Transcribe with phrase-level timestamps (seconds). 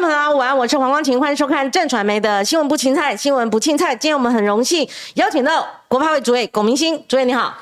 [0.00, 3.94] 众朋友好，晚安，我是黄光琴，欢迎收看正传媒的新闻不青菜，新闻不青菜。
[3.94, 7.52] 今天我们很荣幸邀请到国发会主委龚明鑫，主委你好。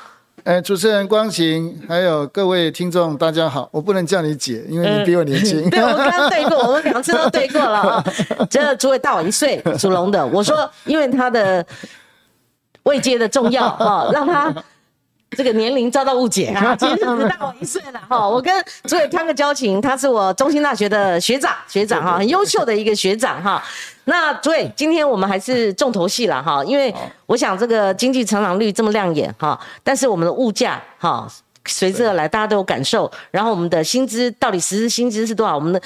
[0.45, 3.67] 哎，主持人光晴，还有各位听众，大家好。
[3.73, 5.69] 我不能叫你姐，因为你比我年轻。
[5.69, 8.01] 对，我们刚刚对过，我们两次都对过了。
[8.49, 10.25] 这主委大我一岁，属龙的。
[10.27, 11.65] 我说，因为他的
[12.83, 14.53] 位阶的重要啊，让他。
[15.37, 16.75] 这个年龄遭到误解 啊！
[16.75, 18.25] 其实只大我一岁了哈。
[18.27, 18.51] 我跟
[18.83, 23.63] 朱伟攀个交情，他是我中心大学的学长，学长哈，很优秀的一个学长哈。
[24.05, 26.93] 那朱伟，今天我们还是重头戏了哈，因为
[27.27, 31.27] 我想这个经济成长率这么亮眼哈，但是我们的物价哈
[31.65, 33.09] 随之而来，大家都有感受。
[33.29, 35.53] 然后我们的薪资到底实时薪资是多少？
[35.53, 35.79] 我们的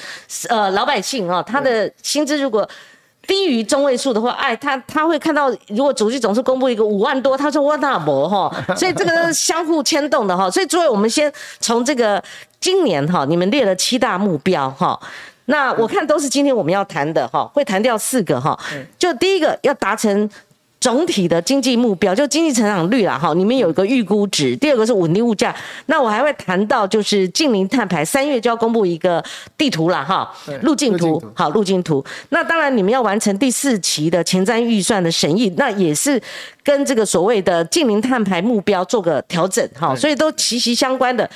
[0.48, 2.66] 呃老百姓啊，他的薪资如果。
[3.26, 10.50] 低于中位数的话，哎，他他会看到，如果主席总是公布一个五万多，他说我那伯哈， 所以这个是相互牵动的哈。
[10.50, 12.22] 所以诸位，我们先从这个
[12.60, 14.98] 今年哈，你们列了七大目标哈，
[15.46, 18.58] 那我看都是今天我们要谈的哈，会谈掉四个哈，
[18.98, 20.28] 就第一个要达成。
[20.84, 24.54] 总体的经济目标就经济成长率啦，哈，你们有一个预估值。
[24.56, 29.24] 第二个是稳定物价，那我还会谈到就是近零碳排，三月就要公布一个
[29.56, 32.04] 地图了，哈，路径图，好，路径图。
[32.28, 36.20] 那当然你们要完成第四期的前瞻预算的审议，那也是
[36.62, 41.26] 跟这个所谓的近零碳排目标做个调整，哈，所以都息息相关的。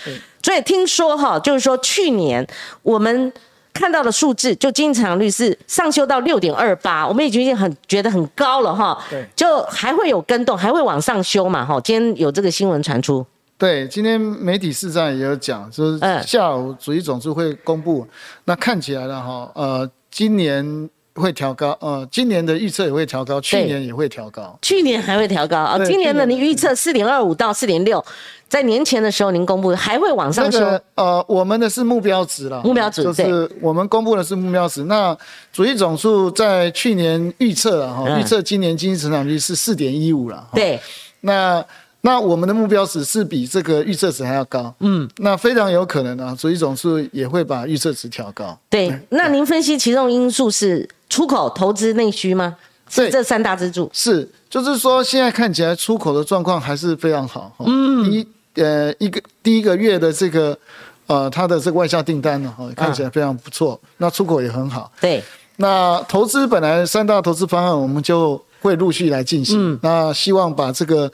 [0.43, 2.47] 所以听说哈，就是说去年
[2.83, 3.33] 我们。
[3.79, 8.99] 看到的数字就经济成长率是上修到六点二八，我们已经很觉得很高了哈。
[9.09, 11.81] 对，就还会有跟动，还会往上修嘛哈。
[11.83, 13.25] 今天有这个新闻传出。
[13.57, 18.05] 对，今天媒体市上也有讲，就是下午主席总数会公布，
[18.47, 25.79] 那看起来了哈，呃，今年会调高，呃，今年的预测也会调高，去年也会调高，去年还会调高啊。
[25.85, 28.05] 今年的你预测四点二五到四点六。
[28.49, 30.59] 在年前的时候，您公布还会往上修。
[30.95, 34.85] 呃，我们的是目标值了，目标值就是我们公布的是目标值。
[34.85, 35.15] 那
[35.53, 40.49] 主力总数在去年预测了，哈，预测今年经济成长率是四点一五了。
[40.55, 40.81] 对，
[41.21, 41.63] 那
[42.01, 44.75] 那我们的目标值是比这个预测值还要高。
[44.81, 48.59] 嗯，那非常有可能啊，主义总数也会把预测值调高。
[48.71, 52.57] 对，那您分析其中因素是出口、投资、内需吗？
[52.89, 53.91] 是这三大支柱。
[53.93, 57.55] 是，就是说现在看起来出口的状况还是非常好。
[57.61, 58.27] 嗯，一。
[58.55, 60.59] 呃，一个第一个月的这个，
[61.07, 63.81] 呃，它的这个外销订单呢，哈，看起来非常不错。
[63.99, 64.91] 那出口也很好。
[65.01, 65.23] 对。
[65.59, 69.75] 那投资本来三大投资方案，我们就会陆续来进行。
[69.75, 69.79] 嗯。
[69.81, 71.09] 那希望把这个，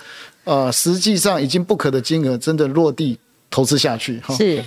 [0.44, 3.18] 呃，实际上已经不可的金额，真的落地
[3.50, 4.18] 投资下去。
[4.20, 4.34] 哈。
[4.34, 4.64] 是。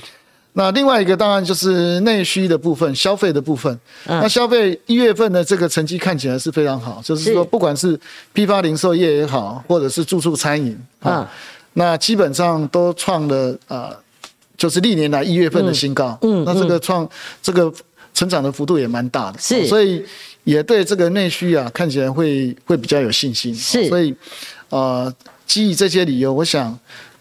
[0.58, 3.72] 那另外一个当然就是内需的部分，消费的部分。
[4.08, 4.20] 嗯。
[4.20, 7.98] 那消费一月份的这个成绩看起来是非常好，就是说不管是
[8.34, 11.30] 批发零售业也好，或者是住宿餐饮，啊。
[11.74, 13.96] 那基本上都创了呃，
[14.58, 16.18] 就是历年来一月份的新高。
[16.24, 17.08] 嗯，那这个创
[17.40, 17.72] 这个
[18.16, 20.04] 成长的幅度也蛮大的，是，所以
[20.44, 23.54] 也对这个内需啊看起来会会比较有信心。
[23.54, 24.12] 是，所以
[24.70, 25.14] 呃，
[25.46, 26.76] 基于这些理由，我想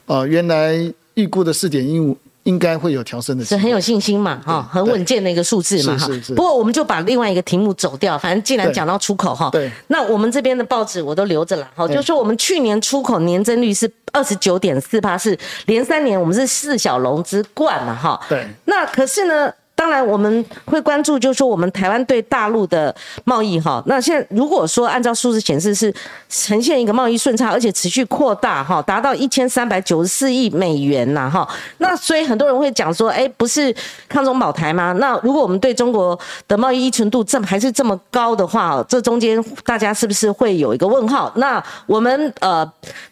[0.07, 2.17] 呃，原来预估的四点一五。
[2.47, 6.09] 应该会有调升的，是很有信心嘛，哈，很稳健的一个数字嘛，哈。
[6.29, 9.71] 不过我们就把另外一个题目走掉，反正既然讲到出口，哈，对。
[9.89, 15.37] 那我们这边的报纸我都留着了，哈，就说我们去年出口年增率是二十九点四八，是
[15.67, 18.21] 连三年我们是四小龙之冠嘛，哈。
[18.29, 18.47] 对。
[18.65, 19.53] 那可是呢？
[19.77, 22.93] 当然，我们会关注，就是说我们台湾对大陆的
[23.25, 23.83] 贸易哈。
[23.87, 25.93] 那现在如果说按照数字显示是
[26.31, 31.47] 呈现一个贸易顺差，而且持续扩大哈，达到一千三百九十四亿美元呐哈。
[31.77, 33.73] 那所以很多人会讲说，哎，不是
[34.09, 34.93] 抗中保台吗？
[34.95, 41.31] 那如果我们对中国的贸易依存度这么还是这么高的话，这中间大家是不是会有一个问号？
[41.37, 42.67] 那我们呃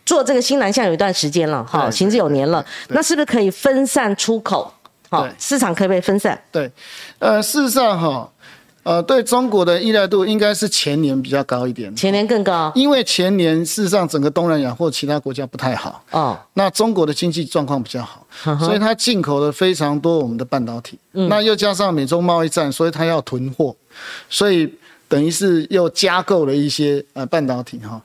[0.06, 4.72] 做这个新南向有一段时间了哈，行之有年了，那是不是可以分散出口？
[5.10, 6.40] 对，市场可不可以分散？
[6.50, 6.70] 对，
[7.18, 8.28] 呃，事实上哈，
[8.82, 16.02] 呃，对中国的依赖度应该是前年比较高一点，前年更高，因为前年事实上整个东南亚或其他国家不太好。
[16.10, 18.26] 哦，那中国的经济状况比较好，
[18.58, 23.74] 所以它进口了非常多我们的半导体，那又加上美中贸易战，所以它要囤货，
[24.28, 24.68] 所以
[25.08, 28.00] 等于是又加购了一些呃半导体哈，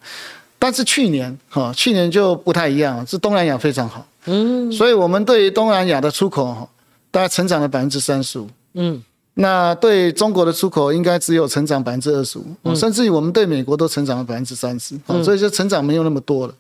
[0.59, 6.67] 但是去年哈，去年就不太一样，是东南亚非常好，嗯，所以我们对于东南亚的出口哈。
[7.11, 9.01] 大概成长了百分之三十五，嗯，
[9.33, 16.53] 那对中国的出口应该只有成长百分之二十五，甚至于我们对美国都成长了百分之三十，所以就成长没有那么多了。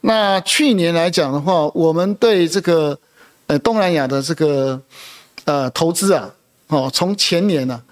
[0.00, 2.96] 那去年来讲的话，我们对这个
[3.48, 4.80] 呃东南亚的这个
[5.44, 6.30] 呃投资啊，
[6.68, 7.82] 哦，从前年呢，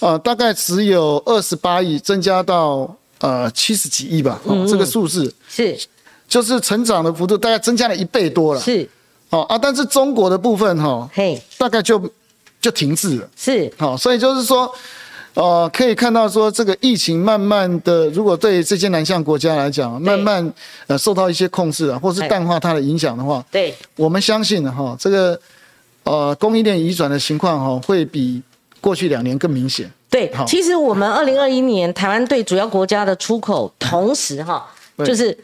[0.00, 5.32] 呃大概只有二十八亿，增加到呃七十几亿吧，这个数字。
[5.48, 5.78] 是，
[6.26, 8.88] 就是成长的幅度大概增加了一倍多了，是。
[9.32, 11.98] 哦啊，但是中国的部分哈，嘿，大概就
[12.60, 14.70] 就停滞了，是，好，所以就是说，
[15.32, 20.52] 呃，可以看到说这个疫情慢慢的，如果对这些南向国家来讲，慢慢
[20.86, 25.40] 呃受到一些控制啊，或是淡化它的影响的话，对，我们相信哈，这个
[26.04, 28.42] 呃供应链移转的情况哈，会比
[28.82, 29.90] 过去两年更明显。
[30.10, 34.66] 对，其实我们二零二一年台湾对主要国家的出口，同时哈，
[34.98, 35.34] 就是。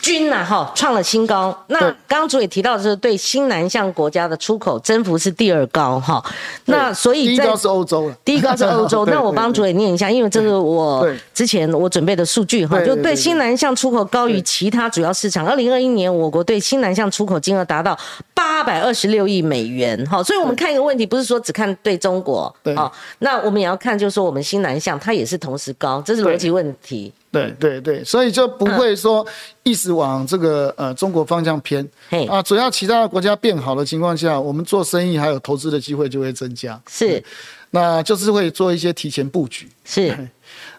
[0.00, 1.56] 均呐哈创了新高。
[1.68, 6.22] 那刚刚主也提到的是对新南向国家的出口增幅是第二高哈。
[6.64, 9.04] 那所以第一高是欧洲了，第一高是欧洲。
[9.10, 15.46] 那我帮主也念一下，因为这是我之前我准备的数据哈，就对新南向出口高于其他主要市场。
[15.46, 17.98] 二零二一年我国对新南向出口金额达到
[18.34, 20.22] 八百二十六亿美元哈。
[20.22, 27.12] 所以我们看一个问题，不是说只看对中国，好，那我们也要看，就是说我们新南向它也是同时高，这是逻辑问题。
[27.32, 29.26] 对对对，所以就不会说
[29.62, 31.88] 一直往这个呃中国方向偏
[32.28, 32.42] 啊。
[32.42, 36.80] 主要其他的国家变好的情况下，我们做生意还有投资的机会就会增加。
[36.88, 37.22] 是，
[37.70, 39.68] 那就是会做一些提前布局。
[39.84, 40.28] 是，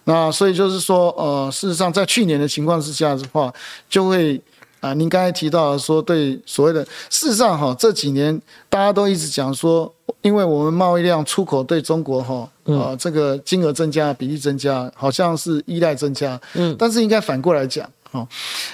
[0.03, 3.53] 那所以就是说，呃，事实上在去年的情况之下的话，
[3.89, 4.41] 就会。
[4.81, 18.27] 啊，您刚才提到说对所谓的，事实上哈，这几年大家都一直讲说，因为我们贸易量出口对中国哈，呃，这个金额增加，比例增加，好像是依赖增加，嗯，但是应该反过来讲哈，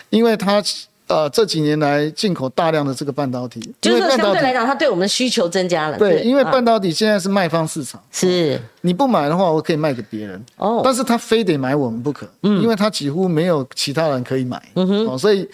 [0.09, 0.63] 因为它
[1.07, 15.45] 呃这几年来进口大量的这个半导体，就是相对来讲，它对我们的需求增加了，对，因为半导体现在是卖方市场，是，你不买的话，我可以卖给别人，哦，但是他非得买我们不可，嗯，因为他几乎没有其他人可以买，嗯哼，哦，所以。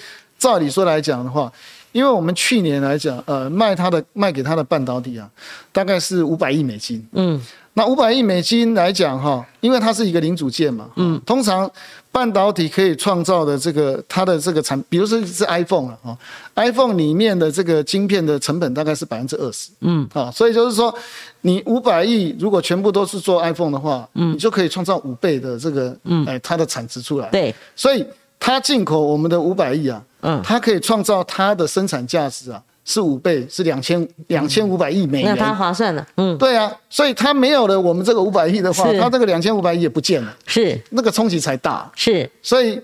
[0.43, 1.49] 照理说来讲的话，
[1.93, 5.29] 因为我们去年来讲，呃，卖它的卖给它的半导体啊，
[5.71, 7.01] 大概是五百亿美金。
[7.13, 7.41] 嗯，
[7.75, 11.71] 那五百亿美金来讲哈，因为它是一个零组件嘛，嗯，通常
[12.11, 16.17] 半导体可以创造的这个它的这个产，比如说是 iPhone 了啊
[16.55, 19.69] ，iPhone 里面的这个晶片的成本大概是百分之二十。
[19.79, 20.93] 嗯，啊，所以就是说，
[21.39, 27.29] 你五百亿如果全部都是做 iPhone 的话，嗯，你就可以创造五倍的这个，嗯，哎，它的产值出来。
[27.29, 28.05] 对，所以
[28.37, 30.03] 它进口我们的五百亿啊。
[30.23, 36.05] 嗯，它可以创造它的生产价值啊，是五倍，是两千两千五百亿美元，那它划算了。
[36.17, 40.79] 嗯，对啊，所以它没有了我们这个五百亿的话，它这个两千五百亿也不见了，是。
[40.89, 41.91] 那个冲击才大。
[41.95, 42.81] 是，所以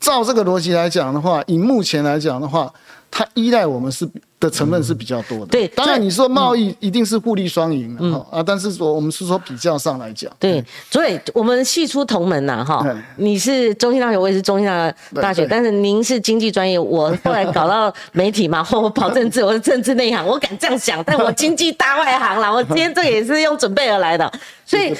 [0.00, 2.72] 照这个逻辑来讲的话，以目前来讲的话，
[3.16, 4.06] 它依赖我们是。
[4.38, 12.86] 的成分是比较多的，对，当然你说贸易一定是互利双赢的哈啊，但是说我们是说比较上来讲，对，所以我们系出同门呐哈，
[13.16, 14.92] 你是中心大学，我也是中心大
[15.22, 24.30] 大学，但是您是经济专业，我后来搞到媒体嘛， 我跑政治，我是政治内行，我敢这样想， 但我经济大外行啦，我今天这也是用准备而来的，
[24.66, 24.94] 所以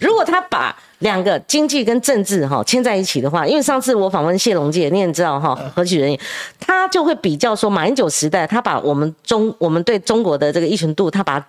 [0.00, 6.18] 如果他把两个经济跟政治哈牵在一起的话，因为上次我访问谢龙介，你也知道哈，何许人也，
[6.60, 11.44] 他就会比较说马英九时代，他把我们中我们对中国的这个依存度，他把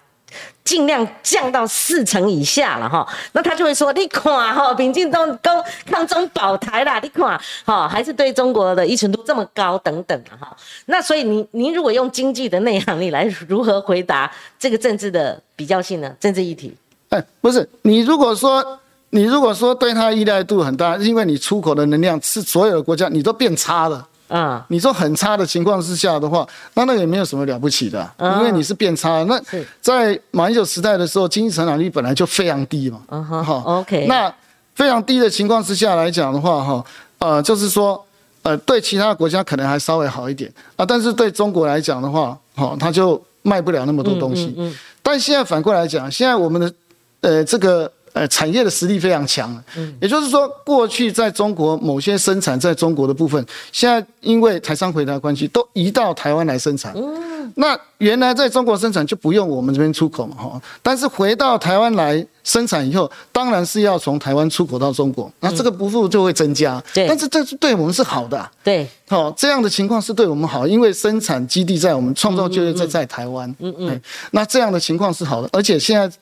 [0.63, 10.57] 尽量降到四成以下了哈，那他就会说，你看哈，民进党攻抗中保台啦，你看哈，还是对中国的依存度这么高等等哈，
[10.87, 16.11] 那所以你您如果用经济的内涵力来如何回答这个政治的比较性呢？
[16.19, 16.75] 政治议题？
[17.09, 18.79] 哎，不是，你如果说。
[19.15, 29.23] 你如果说对它依赖度很大，因为你出口的能量是所有的国家你都变差了，啊，你说很差的情况之下的话，那那也没有什么了不起的，因为你是变差。
[29.25, 29.39] 那
[29.79, 34.07] 在马英九时代的时候，经济成长率本来就非常低嘛，嗯哼，好，OK。
[34.07, 34.33] 那
[34.73, 36.83] 非常低的情况之下来讲的话，哈，
[37.19, 38.03] 呃，就是说，
[38.41, 44.55] 呃，对其他国家可能还稍微好一点啊，但是对中国来讲的话，哈，它就卖不了那么多东西。
[44.57, 44.73] 嗯，
[45.03, 46.73] 但现在反过来讲，现在我们的，
[47.21, 47.91] 呃，这个。
[48.13, 56.93] 呃，产业的实力非常强，嗯，也就是说，过去在中国某些生产在中国的部分，现在因为台商回答关系，都移到台湾来生产。
[56.95, 66.79] 嗯，那原来在中国生产就不用我们这边出口嘛，哈，但是回到台湾来生产以后，当然是要从台湾出口到中国，那这个不付就会增加。
[66.93, 68.47] 对，但是这是对我们是好的。
[68.63, 73.49] 对，好，这样的情况是对我们好，因为生产基地在我们创造就业在在台湾。
[73.57, 76.15] 嗯嗯，那这样的情况是好的，而且现在。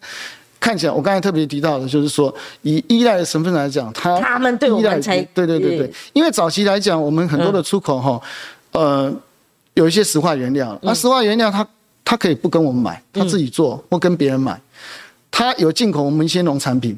[0.62, 8.22] 看起来，我刚才特别提到的，就是说，以依赖的成分来讲，它他们对我们才对对对对，因为早期来讲，我们很多的出口哈，
[8.72, 9.12] 呃，
[9.74, 11.68] 有一些石化原料，那石化原料它
[12.06, 14.62] 它可以不跟我们买，它自己做或跟别人买，
[15.32, 16.98] 它有进口我们一些农产品，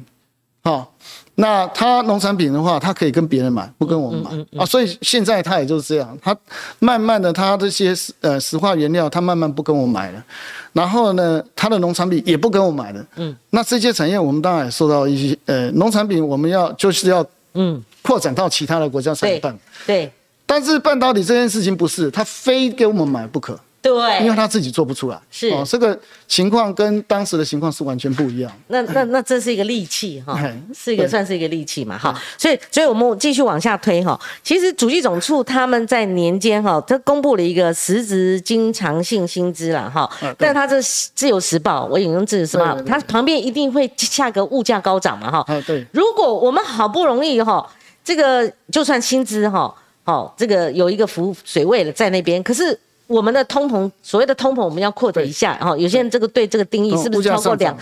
[0.62, 0.93] 好。
[1.36, 4.60] 那他农产品的话，他可以跟别人买，不跟我们买。
[4.60, 6.36] 啊，所以现在他也就是这样，他
[6.78, 10.24] 慢慢的他这些呃石化原料，他慢慢不跟我买了，
[10.72, 17.24] 然后呢，他的农产品也不跟我买了，嗯，那这些产业我们当然也受到一些呃农产品我们要就是要
[17.54, 17.82] 嗯。
[18.06, 20.12] 扩展到其他的国家才办，对，
[20.44, 25.20] 但是半导体这件事情不是他非给我们买不可，对，因为他自己做不出来。
[25.30, 28.50] 是哦，这个情况跟当时的情况是完全不一样。
[28.68, 30.40] 那那那这是一个利器哈，
[30.74, 32.18] 是一个算是一个利器嘛哈。
[32.38, 34.18] 所以所以我们继续往下推哈。
[34.42, 40.10] 其实主计总处他们在年间哈，他公布了一个实职经常性薪资了哈。
[40.38, 45.44] 但他这自由时报，我引用自由时报，它旁边一定会下个物价高涨嘛哈。
[45.66, 45.86] 对。
[45.92, 47.70] 如果我们好不容易哈，
[48.02, 49.74] 这个就算薪资哈。
[50.06, 55.54] 好，这个有一个浮水位了在那边，可是我们的通膨，所谓的通膨，我们要扩展一下。
[55.56, 57.76] 哈，有些人这个对这个定义是不是超过两，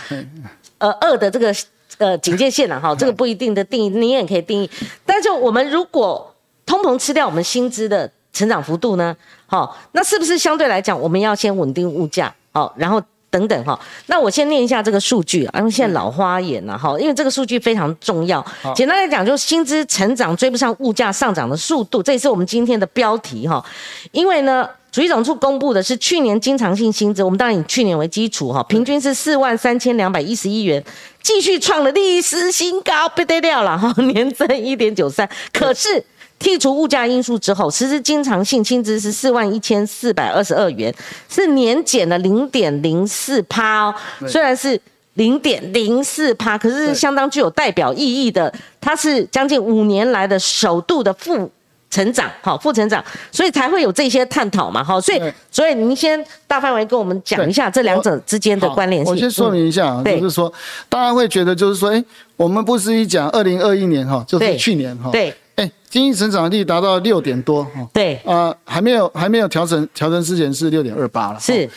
[0.77, 1.53] 呃二的这个
[1.97, 2.79] 呃警戒线了？
[2.79, 4.69] 哈，这个不一定的定义，你也可以定义。
[5.05, 6.33] 但就我们如果
[6.65, 9.15] 通膨吃掉我们薪资的成长幅度呢？
[9.45, 12.33] 好，那是不是相对来讲，我们要先稳定物价？
[12.51, 13.01] 好，然后。
[13.33, 18.45] 等等哈，那我先念一下这个数据啊，因为现在老花眼了哈，因为这个数据非常重要。
[18.75, 23.65] 简单来讲，就是薪资成长追不上物价上涨的速度，这也是我们今天的标题哈。
[24.11, 30.83] 因为呢，主计总处公布的是去年经常性薪资，我们当然以去年为基础哈，平均是四万三千两百一十一元，
[31.23, 35.27] 继续创了历史新高，不得了了哈， 年增一点九三。
[35.51, 36.05] 可是。
[36.43, 40.93] 剔除物价因素之后，实质经常性薪资是四万一千四百二十二元，
[41.29, 43.95] 是年减了零点零四趴哦。
[44.27, 44.79] 虽然是
[45.13, 48.53] 零点零四趴，可是相当具有代表意义的。
[48.81, 51.49] 它是将近五年来的首度的负
[51.89, 59.13] 成长，好负成长，所以才会有这些探讨嘛，哈，所以所以您先大范围跟我们讲一下这两者之间的关联性。
[59.13, 60.51] 我先说明一下，就是说
[60.89, 62.03] 大家会觉得就是说，哎，
[62.35, 65.33] 我们不是一讲二零二一年哈，就是去年哈，对。
[65.55, 71.69] 哎，经济成长率达到六点多，哈，对，啊，还没有还没有调整，调整之前是六点二八了，是。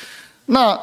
[0.46, 0.78] 那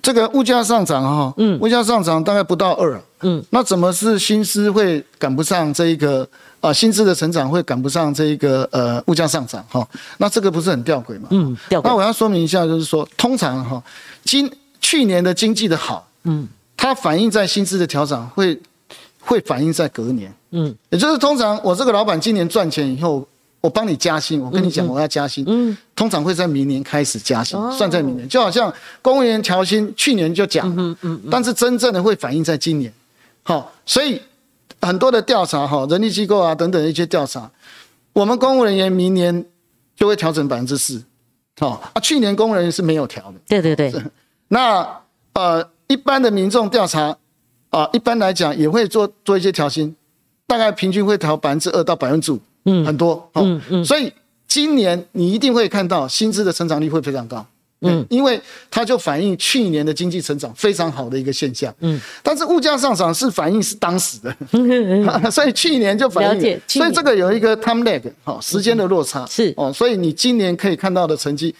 [0.00, 6.26] 这个物价上涨，哈，嗯，物价上涨大概不到二，嗯，那怎么是薪资会赶不上这一个
[6.60, 6.72] 啊？
[6.72, 11.28] 薪资的成长会赶不上这一个呃物价上涨，哈，那这个不是很吊诡吗？
[11.30, 11.88] 嗯，吊诡。
[11.88, 13.82] 那我要说明一下，就是说，通常哈，
[14.24, 14.50] 今
[14.80, 18.58] 去年的经济的好，嗯，它反映在薪资的调整会。
[19.26, 23.26] 会反映在隔年，嗯，也就是通常我这个老板今年赚钱以后，
[23.60, 32.92] 我帮你加薪，我跟你讲我要加薪，嗯，通常会在明年开始加薪，算在明年，就好像公务员调薪，去年就讲，嗯嗯，但是真正的会反映在今年，
[33.42, 34.22] 好，所以
[34.80, 37.50] 很多的调查哈，人力机构啊等等一些调查，
[38.12, 39.44] 我们公务人员明年
[39.96, 41.02] 就会调整百分之四，
[41.58, 43.92] 好啊，去年公务人员是没有调的，对对对，
[44.48, 45.00] 那
[45.32, 47.16] 呃一般的民众调查。
[47.70, 49.92] 啊，一般来讲也会做做一些调薪，
[50.54, 54.12] 大概平均会调百分之二到百分之五，嗯，很多，嗯嗯，所以
[54.46, 57.44] 今年你一定会看到薪资的成长率会非常高，
[57.80, 64.32] 嗯，因为它就反映去年的经济成长非常好的一个现象，嗯，但是物价上涨是反映是当时的，
[65.28, 69.52] 所以去年就反映，所以这个有一个 time lag，好，时间的落差是。
[69.56, 71.52] 哦，所以你今年可以看到的成绩，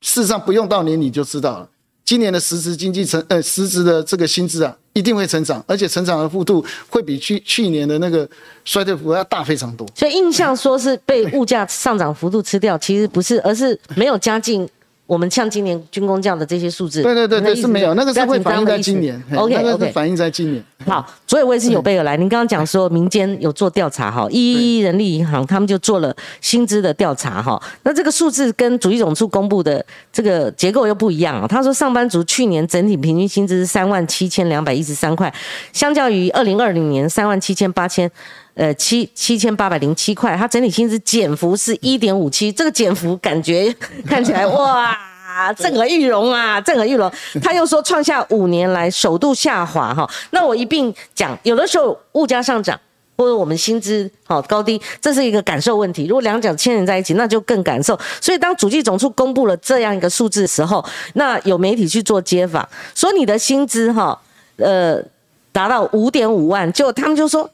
[0.00, 1.68] 事实上不用到年你就知道了。
[2.10, 8.28] 今年的实质经济成呃实质的这个薪资啊，一定会成长，而且成长的幅度会比去去年的那个
[8.64, 9.86] 衰退幅度要大非常多。
[9.94, 14.68] 所以印象说是被物价上涨幅度吃掉，其实不是，而是没有加进。
[15.10, 19.20] 我们像今年军工这样的这些数字，对对对对是没有，那个是会反映在今年。
[19.34, 20.62] OK OK，反映在今年。
[20.86, 22.16] 好，所以我也是有备而来。
[22.16, 27.60] 您刚刚讲说民间有做调查哈，一一人力银行他们就做了薪资的调查哈。
[27.82, 31.44] 那这个数字跟主计总处公布的这个结构又不一样啊。
[31.44, 35.34] 他说上班族去年整体平均薪资是三万七千两百一十三块，
[35.72, 38.08] 相较于二零二零年三万七千八千。
[38.60, 43.74] 呃，七七千八百零七块，它整体薪资减幅是一点五七，这个减幅感觉
[44.06, 44.94] 看起来哇，
[45.56, 47.10] 震耳欲聋啊，震耳欲聋。
[47.42, 52.78] 他又说创下五年来首度下滑哈，那我一并讲，有的时候物价上涨
[53.16, 56.04] 或者我们薪资好高低，这是一个感受问题。
[56.04, 57.98] 如果两者牵连在一起，那就更感受。
[58.20, 64.20] 所以当主计总处公布了这样一个数字的时候，那有媒体去做街访，说你的薪资哈，
[64.58, 65.02] 呃，
[65.50, 67.48] 达到五点五万，就他们就说。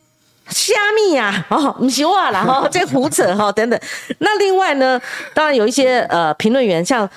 [0.49, 1.45] 虾米呀？
[1.49, 3.79] 哦，唔是话啦，哈，这胡扯哈，等等。
[4.19, 5.01] 那另外呢，
[5.35, 7.09] 当然有一些呃评论员，像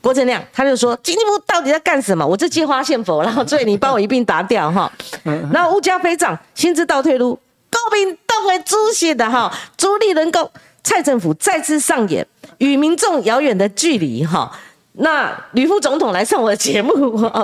[0.00, 2.24] 郭正亮，他就说经济部到底在干什么？
[2.24, 4.90] 我这借花献佛，然后所以你帮我一并答掉哈。
[5.52, 9.52] 那物价飞涨，薪资倒退路，高频都会出现的哈。
[9.76, 10.50] 朱立伦够
[10.84, 12.26] 蔡政府再次上演
[12.58, 14.50] 与民众遥远的距离哈。
[14.92, 16.92] 那吕副总统来上我的节目，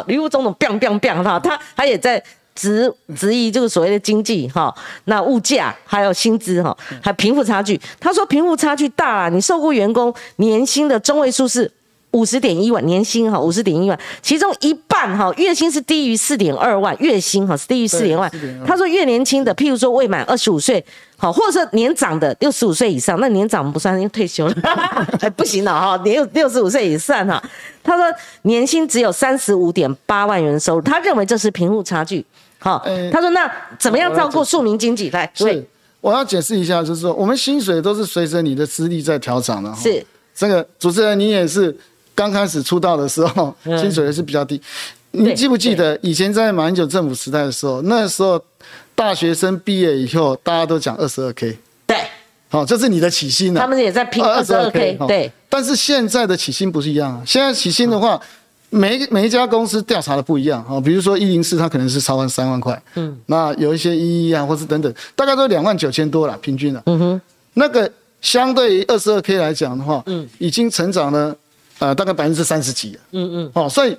[0.06, 2.23] 吕副总统 biang biang biang 哈，他他也在。
[2.56, 7.80] 质质疑这个所谓的经济哈，那物价还有薪资哈，还贫富差距。
[8.00, 11.70] 他说贫富差距大啊，你受雇员工年薪的中位数是
[12.12, 18.30] 五十点一万年薪哈，五十点一万，其中一半哈月薪是低于四点二万，月薪哈是低于四点万。
[18.66, 20.82] 他说越年轻的，譬如说未满二十五岁，
[21.18, 24.54] 好，或者说年长的六十五岁以上，那年长不算，因为退休了，
[25.20, 27.42] 哎不行了哈，年六十五岁以上哈。
[27.82, 28.04] 他说
[28.42, 32.25] 年薪只有三十五点八万元收入，他认为这是贫富差距。
[32.66, 35.08] 好，他说那怎么样照顾庶民经济？
[35.11, 35.64] 来，是
[36.00, 39.73] 我要解释一下，就是说我们薪水都是随着你的资历在调整的。
[39.76, 40.04] 是
[40.35, 41.76] 这个主持人，你也是。
[42.16, 44.58] 刚开始出道的时候，薪水也是比较低。
[45.11, 48.42] 你记不记得以前在马英九政府时代的时候，那时候
[48.94, 51.58] 大学生毕业以后，大家都讲二十二 K。
[51.87, 51.99] 对，
[52.49, 53.61] 好，这是你的起薪了。
[53.61, 54.96] 他们也在拼二十二 K。
[55.06, 55.30] 对。
[55.50, 58.18] 但是现在的起薪不是一样啊，现在起薪的话，
[58.70, 60.80] 每每一家公司调查的不一样哈。
[60.80, 62.80] 比如说一零四，它可能是超过三万块。
[62.94, 63.16] 嗯。
[63.26, 66.82] 那有一些一一啊，或是等等，大概都两万九千多了，平均了。
[66.87, 67.20] 嗯哼。
[67.54, 71.35] 那个相对于二十二 K 来讲的话，嗯，已经成长了。
[71.78, 73.94] 呃，大概百分之三十几了，嗯嗯，哦，所以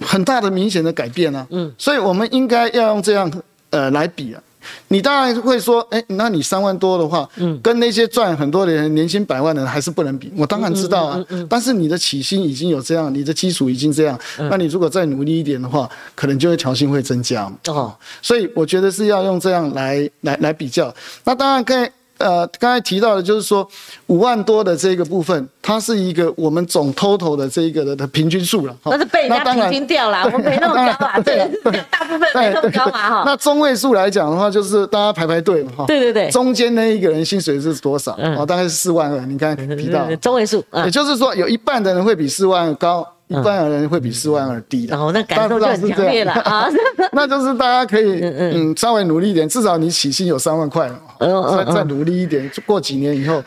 [0.00, 3.30] 很大的明显的改变啊，嗯，所以我们应该要用这样
[3.70, 4.42] 呃来比啊。
[4.88, 10.32] 你当然会说，哎，那你三万多的话，嗯，跟那些赚很多的人年薪百万的人还是不能比。
[10.36, 14.18] 我当然知道啊，但是你的起薪已经有这样，你的基础已经这样，
[14.50, 17.94] 那你如果再努力一点的话，可能就会调薪会增加哦。
[18.20, 20.94] 所以我觉得是要用这样来来来比较。
[21.24, 21.88] 那当然可以。
[22.18, 23.66] 呃，刚才提到的，就是说
[24.06, 28.76] 五万多的这个部分，它是一个我们总 total 的这一个的的平均数了。
[28.84, 31.50] 那是被人家平均掉了，我们 没那么高啊，对，
[31.90, 33.22] 大部分没那么高嘛哈。
[33.26, 35.84] 那中位数来讲的话，就是大家排排队嘛哈。
[35.86, 36.30] 对对对。
[36.30, 38.16] 中间那一个人薪水是多少？
[38.38, 39.18] 哦，大概是四万二。
[39.26, 43.06] 你刚才提到中位数，也就是说有一半的人会比四万二高。
[43.28, 46.68] 一般人会比四万二低的，哦，那感受就很强烈了啊！
[47.12, 50.86] 那就是大家可以 嗯稍微努力一点，至少你起薪有三万块，
[51.64, 53.42] 再再努力一点，过几年以后，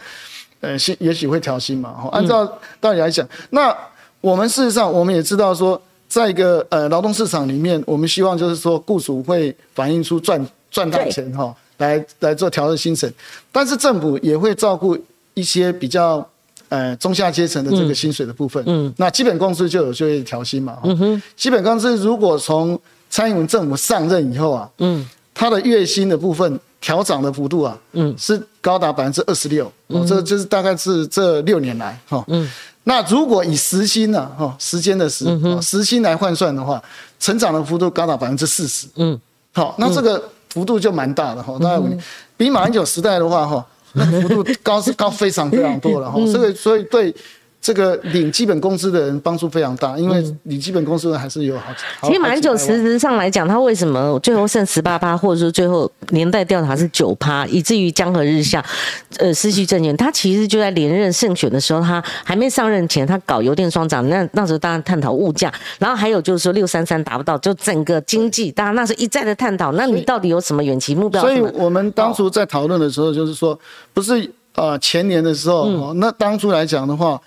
[0.61, 2.09] 呃，薪也许会调薪嘛。
[2.11, 2.45] 按照
[2.79, 3.75] 道理来讲，那
[4.21, 13.11] 我们事实上我们也知道说，在一个呃劳动市场里面，我们希望就是说雇主会反映出赚赚大钱哈，来来做调整薪水，
[13.51, 14.97] 但是政府也会照顾
[15.33, 16.27] 一些比较。
[16.67, 22.77] 呃，中下阶层的这个薪水的部分，嗯，那基本工资就有就业调薪嘛，嗯哼，基本工资如果从
[23.07, 32.47] 蔡英文政府上任以后啊，嗯，他的月薪的部分调涨的幅度啊，嗯，是高达百分之二十六，哦，这就是大概是这六年来哈，嗯，
[32.83, 35.25] 那如果以时薪呢，哈，时间的时，
[35.63, 36.79] 时薪来换算的话，
[37.19, 39.19] 成长的幅度高达百分之四十，嗯，
[39.51, 41.99] 好，那这个幅度就蛮大的哈，大概五年
[42.37, 43.65] 比马英九时代的话哈。
[43.93, 47.11] 那幅度高是高非常非常多了哈，这个所以对。
[47.65, 51.73] 这个领基本工资的人帮助非常大，因为领基本工资的还是有好。
[52.03, 58.63] 其实马英九实质上来讲，他为什么最后剩十八趴，或者说最后年代调查是九趴，以至于江河日下，
[59.17, 59.97] 呃，失去政权。
[59.97, 69.71] 他其实就在连任胜选的时候，他还没上任前，他搞油电双涨，那那时候大家探讨物价，然后还有就是说六三三达不到，就整个经济，大家那是一再的探讨。
[69.71, 71.19] 那你到底有什么远期目标？
[71.23, 73.59] 所以我们当初在讨论的时候，就是说，
[73.91, 77.19] 不是呃前年的时候，那当初来讲的话。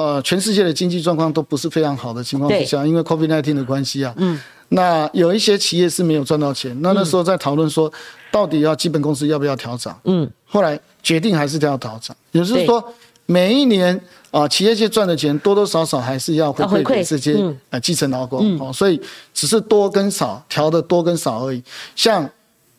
[0.00, 7.92] 呃，全世界的经济状况都不是非常好的情况之下，因为 COVID-19 的关系啊，嗯，那有一些企业是没有赚到钱，那那时候在讨论说，
[8.32, 12.82] 到底要基本工资要不要调涨，嗯，后来决定还是要调涨，也就是说，
[13.26, 17.36] 每一年啊，企业界赚的钱多多少少还是要回馈给这些
[17.68, 18.98] 呃基层劳工，哦，所以
[19.34, 21.62] 只是多跟少调的多跟少而已，
[21.94, 22.26] 像。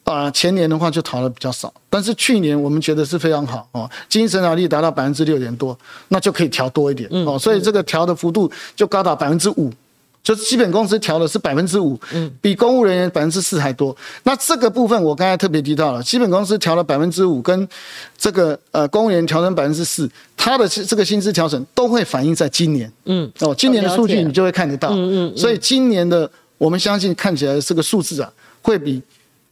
[0.04, 5.78] 啊，前年的话就逃的比较少，但是去年我们觉得是非常好哦，经济成长率达到百分之六点多，
[6.10, 9.72] 那就可以调多一点哦，所以这个调的幅度就高达百分之五，
[10.22, 13.96] 就是基本工资调的是百分之五，嗯，比公务人员百分之四还多。
[14.24, 17.66] 那这个部分我刚才特别提到了，基本工资调了百分之五，跟
[18.18, 28.30] 这个呃公务员调成百分之四，它的这个薪资调整都会反映在今年，嗯，哦，今年的数据你就会看得到，嗯嗯，所以今年的我们相信看起来这个数字啊，
[28.62, 29.02] 会比。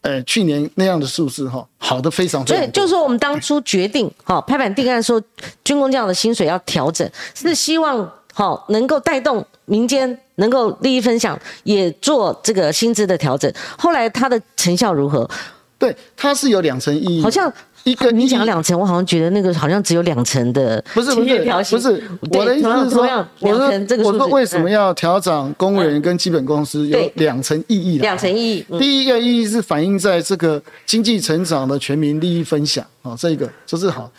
[0.02, 2.46] 呃，去年那样的数字哈，好的非常。
[2.48, 5.22] 所以就是说，我们当初决定哈拍板定案说，
[5.64, 13.52] 军工这样的薪水要调整，是希望哈能够带动民间能够利益分享，也做这个薪资的调整。
[13.78, 15.30] 后来它的成效如何？
[15.78, 17.52] 对，它是有两层意义，好像。
[17.84, 21.40] 一个你讲两层，我好像觉得那个好像只有两层的，不是不是
[21.72, 23.72] 不是，我的意思是说，我说
[24.04, 34.12] 我说为什么要调整公务员跟基本公司有两层意义两层意义，第一个意义是反映在这个经济成长的全民利益分享啊，这个就是好。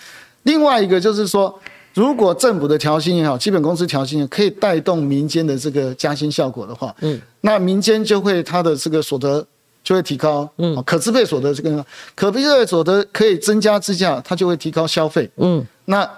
[0.45, 1.57] 另外一个就是说，
[1.95, 9.47] 如果政府的调薪也好，基本公司调薪也可以带动民间的这个加薪效果的话，嗯，那民间就会他的这个所得。
[9.83, 16.09] 就会提高，嗯，可支配所得这个可支配所得可以增加支架，它就会提高消费，嗯，那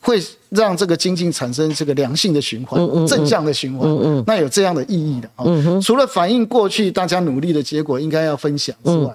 [0.00, 5.28] 会让这个经济产生这个良性的循环，正向的循环，嗯那有这样的意义的。
[5.44, 9.12] 嗯除了反映过去大家努力的结果应该要分享之外，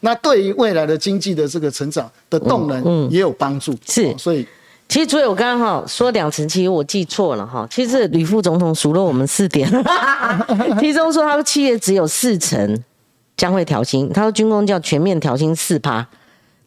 [0.00, 3.74] 那对于未来的经济的这个成长的动能也有帮助。
[3.88, 4.46] 是，所以
[4.88, 7.66] 其实主委我刚刚哈说两成，其实我记错了哈。
[7.70, 9.68] 其实吕副总统数了我们四点，
[10.78, 12.78] 其中说他的企业只有四成
[13.36, 16.06] 将会调薪，他说军工叫全面调薪四趴，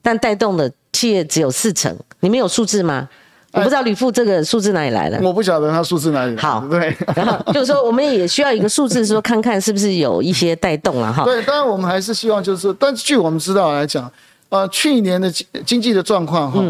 [0.02, 3.10] 但带动的企业只有四成，你们有数字吗？
[3.52, 6.40] 我不知道吕富这个数字哪里来的，我不晓得他数字哪里来。
[6.40, 11.24] 好，对，然后就是说我们也需要一个数字，说看看是不是有一些带动了哈。
[11.24, 14.12] 对，当然我们还是希望就是说，但是据我们知道来讲，
[14.50, 16.64] 呃，去年的经经济的状况哈，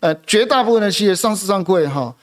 [0.00, 2.14] 呃，绝大部分的企业上市上柜哈，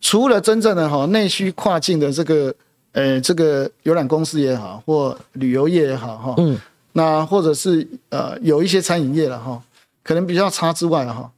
[0.00, 2.54] 除了真正的哈内需跨境的这个
[2.92, 6.58] 呃这个游览公司也好，或旅游业也好哈，嗯，
[6.92, 9.60] 那或者是呃有一些餐饮业了哈，
[10.02, 11.30] 可能比较差之外哈。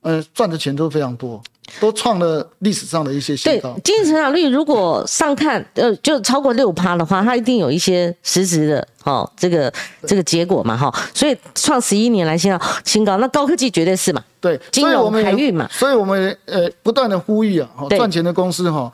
[0.00, 1.42] 呃，赚的钱都非常多，
[1.80, 3.76] 都创了历史上的一些新高。
[3.82, 9.70] 经济成长率如果上看，呃，就超过六趴的话，它一定有一些实质的，哦，这个
[10.06, 10.94] 这个结果嘛，哈。
[11.12, 14.22] 所以创十一年来新高，新高，那高科技绝对是嘛。
[14.40, 15.68] 对，金融、海运嘛。
[15.68, 18.90] 所以我们呃不断的呼吁啊，赚钱的公司哈，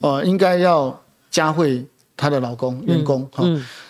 [0.00, 0.98] 呃，应该要
[1.36, 1.84] 加惠
[2.16, 3.44] 他的老公、员工哈。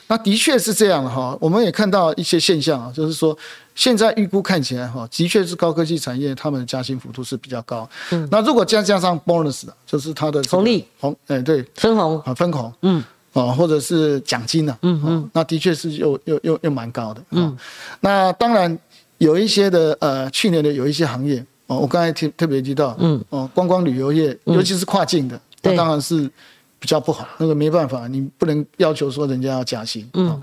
[0.09, 3.37] 那的确是这样的哈，我们也看到一些现象啊，就是说。
[3.77, 7.87] 现在预估看起来哈，的确是高科技产业，他们的加薪幅度是比较高。
[8.11, 10.83] 嗯，那如果加加上 bonus 就是他的红利。
[10.99, 12.19] 红，哎对，分红。
[12.23, 13.05] 啊分红，嗯，
[13.35, 17.21] 哦或者是奖金呢，嗯嗯，那的确是又又又又蛮高的。
[17.33, 17.55] 嗯，
[18.01, 18.79] 那当然
[19.19, 23.23] 有一些的呃，去年的有一些行业哦，我刚才提特别提到，嗯。
[23.29, 26.31] 哦，观光旅游业，尤其是跨境的，那当然是
[26.87, 30.09] 比较不好，那个没办法，你不能要求说人家要加薪。
[30.15, 30.41] 嗯，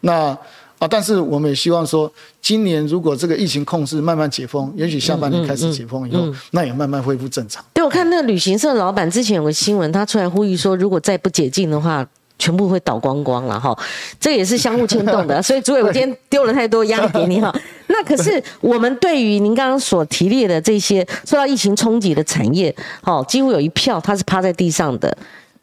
[0.00, 0.36] 那。
[0.78, 7.64] 啊，但是我们也希望说，今年如果这个疫情控制慢慢解封，也许下半年开始解封以后，那也慢慢恢复正常。
[7.72, 12.06] 对，我看那个旅行社老板之前有个新闻，他出来呼吁说，如果再不解禁的话，
[12.38, 13.74] 全部会倒光光了哈。
[14.20, 15.40] 这也是相互牵动的。
[15.42, 17.50] 所以，主委，我今天丢了太多压力给你哈。
[17.86, 25.16] 那可是我们对于您刚刚所提列的这些受到疫情冲击的产业，哦，几乎有一票它是趴在地上的。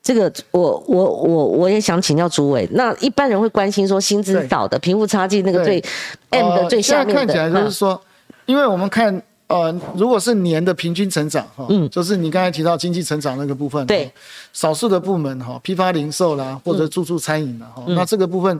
[0.03, 5.81] 这个我我我我也想请教主委，那一般人会关心说薪资少的贫富差距那个最
[6.29, 7.99] M 的最下面的，看起来就是说，
[8.45, 14.11] 因为我们看呃，如果是年的平均成长哈，嗯，就是你刚才提到经济成长那个部分，对，
[14.51, 18.59] 少数的部门哈，批发零售啦或者住宿餐饮啦哈，那这个部分，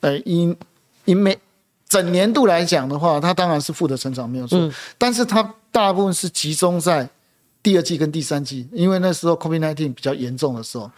[0.00, 0.52] 呃，以
[1.04, 1.38] 以每
[1.88, 4.58] 整年度来讲的话，它当然是负的成长没有错，
[4.98, 7.08] 但是它大部分是集中在。
[7.62, 10.90] 第二季跟第三季，因为那时候 COVID-19 比较严重的时候，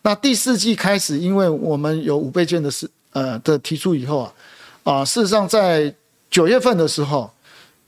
[0.00, 4.32] 那第四季开始，因为我们有五倍券的事，呃的提出以后啊，
[4.84, 5.94] 啊，事实上在
[6.30, 7.30] 九月份的时候，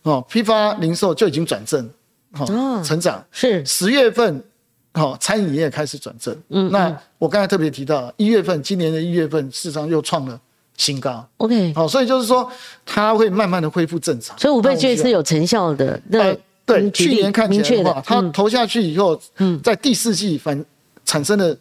[0.02, 1.88] 哦，批发零售就已经转正，
[2.32, 3.24] 哦，成长。
[3.32, 3.64] 是。
[3.64, 4.44] 十月份，
[4.92, 10.38] 哦，餐饮业开始转正，嗯，那我刚才特别提到一月份，今年的一月份，事实上又创了
[10.76, 12.50] 新高，OK，好，所以就是说
[12.84, 16.36] 它会慢慢的恢复正常，所以五倍券是有成效的，那。
[16.68, 19.20] 对，去年看起来的话，它投下去以后，
[19.64, 20.64] 在第四季反
[21.04, 21.58] 产生的。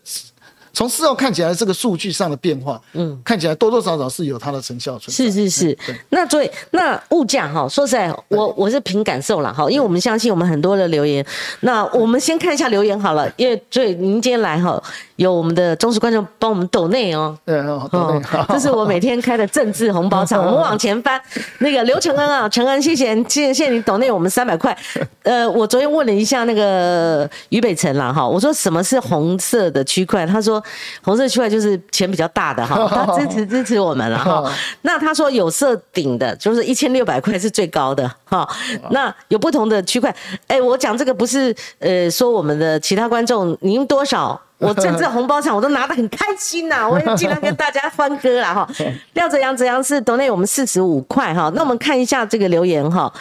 [0.77, 5.11] 从事后看起来，这个数据上的变化，嗯，看起来多多少少是有它的成效存在。
[5.11, 5.77] 是是是，
[6.09, 11.25] 那所以那物价哈，说实在，我我是凭感受了哈，因为我们相信我们很多的留言。
[11.61, 14.79] 那我们先看一下留言好了，因为所以您今天来哈，
[15.15, 17.35] 有我们的忠实观众帮我们抖内哦。
[17.43, 20.39] 对哦，抖 这是我每天开的政治红包场。
[20.45, 21.19] 我们往前翻，
[21.57, 24.77] 那个刘承恩啊，承恩，谢谢谢谢你抖内我们三百块。
[25.23, 30.63] 呃，我昨天问了一下那个于北辰啦哈，我说什么是红色的区块，他说。
[31.03, 34.51] 红色区块就是钱比较大的哈， 他支持支持我们了哈。
[34.83, 38.47] 那他说有色顶的，就是一千六百块是最高的哈。
[38.91, 40.13] 那有不同的区块，
[40.47, 48.67] 哎，我讲这个不是呃说我们的其他观众您多少， 我这这红包场我都拿得很开心呐，我也尽量跟大家欢歌了哈。
[49.13, 51.51] 廖泽阳泽阳是多内我们四十五块哈。
[51.55, 53.11] 那我们看一下这个留言哈，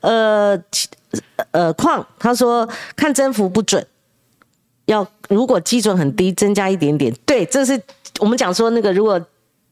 [0.00, 0.58] 呃
[1.50, 3.86] 呃矿他说看增幅不准。
[4.86, 7.80] 要如果基准很低，增加一点点，对，这是
[8.18, 9.20] 我们讲说那个如果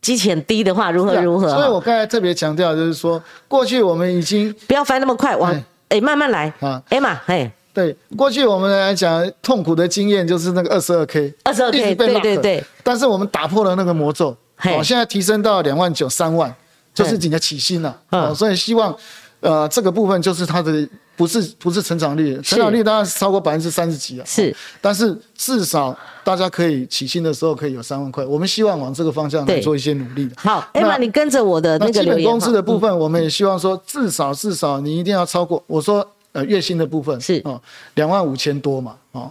[0.01, 1.49] 基浅低的话，如何如何？
[1.49, 5.51] 所以我刚才特别强调，就是说过去我们已经不要翻那么快，往
[5.89, 6.01] 哎。
[6.01, 16.55] 慢慢来啊，哎嘛，哎，对，过去我们来讲痛苦的经验就是那个二十二 K，二十二 K，对对对，但是我们打破了那个魔咒，哦，现在提升到两万九、三万，
[16.93, 18.95] 就是你的起薪了，哦，所以希望
[19.41, 20.87] 呃这个部分就是它的。
[21.17, 24.25] 不是不是成长率，成长率当然是超过百分之三十几啊。
[24.27, 28.25] 是，但是至少大家可以起薪的时候可以有三万块。
[28.25, 30.35] 我们希望往这个方向来做一些努力的。
[30.37, 35.63] 好，艾玛，你跟着我的那个基本工资的部分，我们也希望说至少至少你一定要超过。
[35.67, 37.61] 我说呃月薪的部分是啊，
[37.95, 39.31] 两万五千多嘛哦，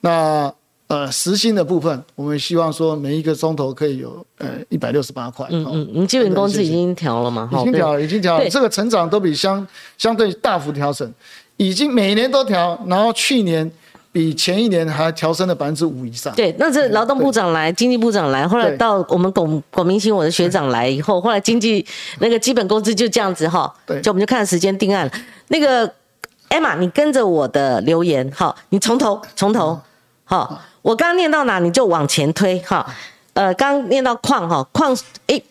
[0.00, 0.52] 那
[0.92, 5.46] 呃时薪的部分，我们希望说每一个钟头可以有呃一百六十八块。
[5.50, 7.48] 嗯嗯，你基本工资已经调了吗？
[7.50, 11.10] 已经调，已经调了，这个成长都比相相对大幅调整，
[11.56, 13.70] 已经每年都调，然后去年。
[14.14, 16.34] 比前一年还调升了百分之五以上。
[16.34, 21.82] 对，那这劳动部长来，经济部长来，后来到我们龚龚明鑫我的学长来以后，后来经济
[22.18, 25.12] 那个基本工资就这样子哈，对，就我们就看时间定案了。
[25.48, 25.90] 那个
[26.50, 29.80] Emma，你跟着我的留言哈，你从头从头
[30.24, 32.86] 好，我刚念到哪你就往前推哈。
[33.34, 34.94] 呃，刚念到矿哈，矿
[35.28, 35.42] 诶，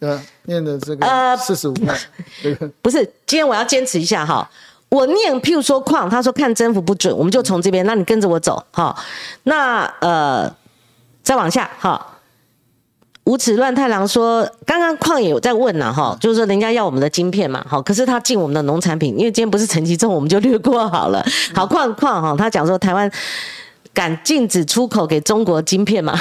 [0.00, 1.96] 呃，念的这个呃四十五块，
[2.82, 4.46] 不是，今天我要坚持一下哈。
[4.90, 8.94] 我念，譬如说矿，他说看增幅不准，我们就从这边，那你跟着我走，哈。
[9.44, 10.54] 那呃，
[11.22, 12.10] 再往下，哈。
[13.24, 21.24] 无耻乱太郎说，刚刚矿也有在问呢，哈，就是说人家要我们的晶片嘛，好，可是他进我们的农产品，因为今天不是陈其重，我们就略过好了。
[21.54, 23.10] 好，矿矿哈，他讲说台湾
[23.94, 26.18] 敢禁止出口给中国晶片吗？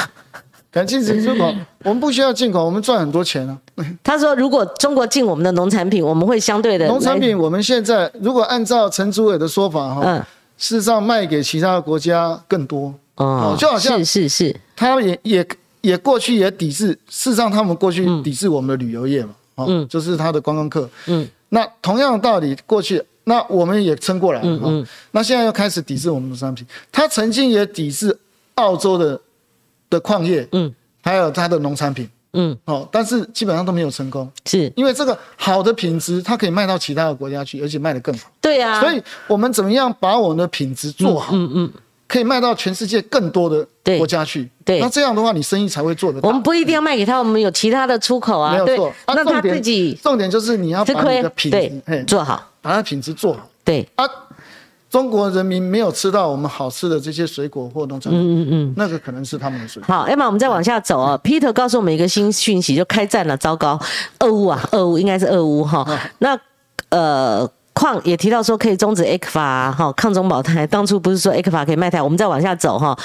[0.72, 3.58] 敢禁止出口， 我们不需要进口，我们赚很多钱啊。
[4.02, 10.18] 他说，如果中国进我们的农产品，我们会相对的农产品，我们现在如果按照陈主委的说法哈，嗯，
[10.58, 12.94] 事实上卖给其他的国家更多。
[13.18, 15.48] 哦，就好像是是是，他也也
[15.82, 19.36] 也过去也抵制，事实上他们过去抵制我们的旅游业嘛，
[19.68, 28.18] 嗯，就是他的观光客，嗯，那同样的道理，过去那我们也撑过来，嗯嗯，那现在又开始抵制我们的商品，他曾经也抵制
[28.56, 29.20] 澳洲的。
[29.90, 34.74] 的矿业，嗯，还有它的农产品，嗯，哦，但是基本上都没有成功，是。
[34.76, 38.28] 因为这个好的品质，它可以卖到其他的国家去，而且卖得更好。
[38.42, 41.72] 对呀，所以我们怎么样把我们的品质做好，嗯嗯，
[42.08, 43.64] 可以卖到全世界更多的
[44.00, 44.50] 国家去。
[44.66, 46.20] 对，那这样的话，你生意才会做得。
[46.24, 48.54] 我们不一定要卖给他，我们有其他的出口啊。
[48.54, 53.48] 没有错，那他自己重点就是你要把你的品质做好，把它品质做好。
[53.64, 54.06] 对啊。
[54.90, 59.92] 中国人民没有吃到我们好吃的这些水果或农产品，嗯嗯嗯，那个可能是他们的水果。
[59.92, 61.20] 好，Emma，我们再往下走啊。
[61.24, 63.80] Peter 告诉我们一个新讯息，就开战了，糟糕，
[64.20, 65.84] 俄乌啊，俄乌应该是俄乌哈。
[66.20, 66.40] 那
[66.90, 72.00] 呃，矿也提到说可以终止 A 克法哈，抗中保台，当初不是说 A 克法可以卖台？
[72.00, 72.96] 我们再往下走哈，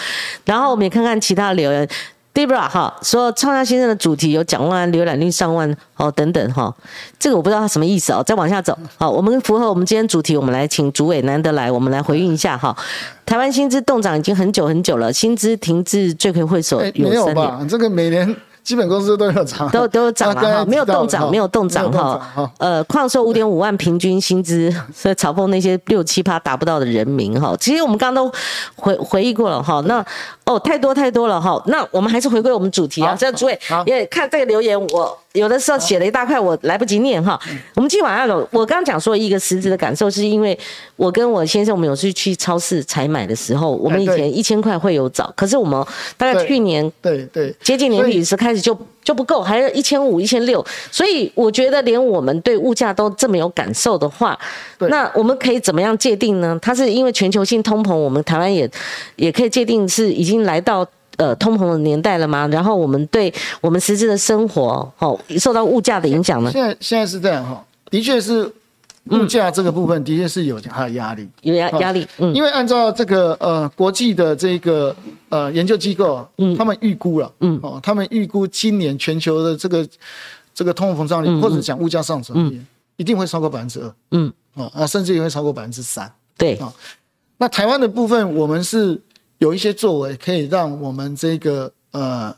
[0.44, 1.88] 然后我们也看看其他的留言。
[2.34, 6.72] Debra 哈说，创造先生的主题有讲万安浏览率上万哦等等哈，
[7.18, 8.22] 这个我不知道他什么意思哦。
[8.24, 12.76] 再往下走，好，我们符合我们今天主题，我们来请主委难得来，我们来回应一下哈。
[13.26, 18.36] 台湾薪资动涨已经很久很久了，薪资停滞罪魁祸首有三点，这个每年。
[18.68, 22.52] 基本工资都有涨，都都涨了哈，没有动涨，没有动涨哈。
[22.58, 27.56] 呃，矿收五点五万平均薪资， 所以嘲讽那些六七八达不到的人民哈。
[27.58, 28.30] 其实我们刚刚都
[28.76, 29.82] 回回忆过了哈。
[29.86, 30.04] 那
[30.44, 31.58] 哦，太多太多了哈。
[31.64, 33.16] 那我们还是回归我们主题啊。
[33.18, 37.38] 这样，诸位也看这个留言，我有的时候写了一大块，我来不及念哈。
[37.74, 40.58] 我们今晚上我刚刚讲说一个实质的感受，是因为
[40.96, 45.84] 我跟我先生我们有次去超市采买的时候，我们以前一千块会有找，可是我们
[46.16, 48.60] 大概去年对对接近年底时开始。
[48.60, 54.38] 就就不够，还是一千五、一千六，所以我觉得连我们对物价都这么有感受的话，
[54.80, 56.58] 那我们可以怎么样界定呢？
[56.60, 58.70] 它是因为全球性通膨，我们台湾也
[59.16, 60.86] 也可以界定是已经来到
[61.18, 62.48] 呃通膨的年代了吗？
[62.48, 66.50] 然后我们对我们实质的生活哦受到物价的影响呢？
[66.50, 68.50] 现在现在是这样哈，的确是。
[69.10, 72.06] 物价这个部分的确是有它的压力，有压压力。
[72.18, 74.94] 嗯，因为按照这个呃国际的这个
[75.30, 79.88] 呃研究机构，嗯，他们预估了，嗯，哦，他们预估今年全球的这个
[80.52, 82.60] 这个通货膨胀率，或者讲物价上升率，
[82.98, 86.12] 一定会超过百分之二，嗯，哦啊，甚至也会超过百分之三。
[86.36, 86.70] 对啊，
[87.38, 89.00] 那台湾的部分，我们是
[89.38, 92.34] 有一些作为，可以让我们这个呃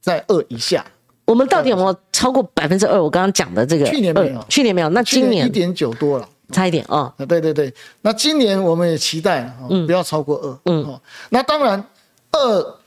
[0.00, 0.84] 在二以下。
[1.24, 3.02] 我们到底有没有超过百分之二？
[3.02, 5.44] 我刚刚讲的这个，去年没有，去年没有，那今年？
[5.44, 7.12] 一点九多了，差一点哦。
[7.26, 11.84] 对对对，那今年我们也期待，嗯，不要超过二，嗯，那当然
[12.30, 12.78] 二，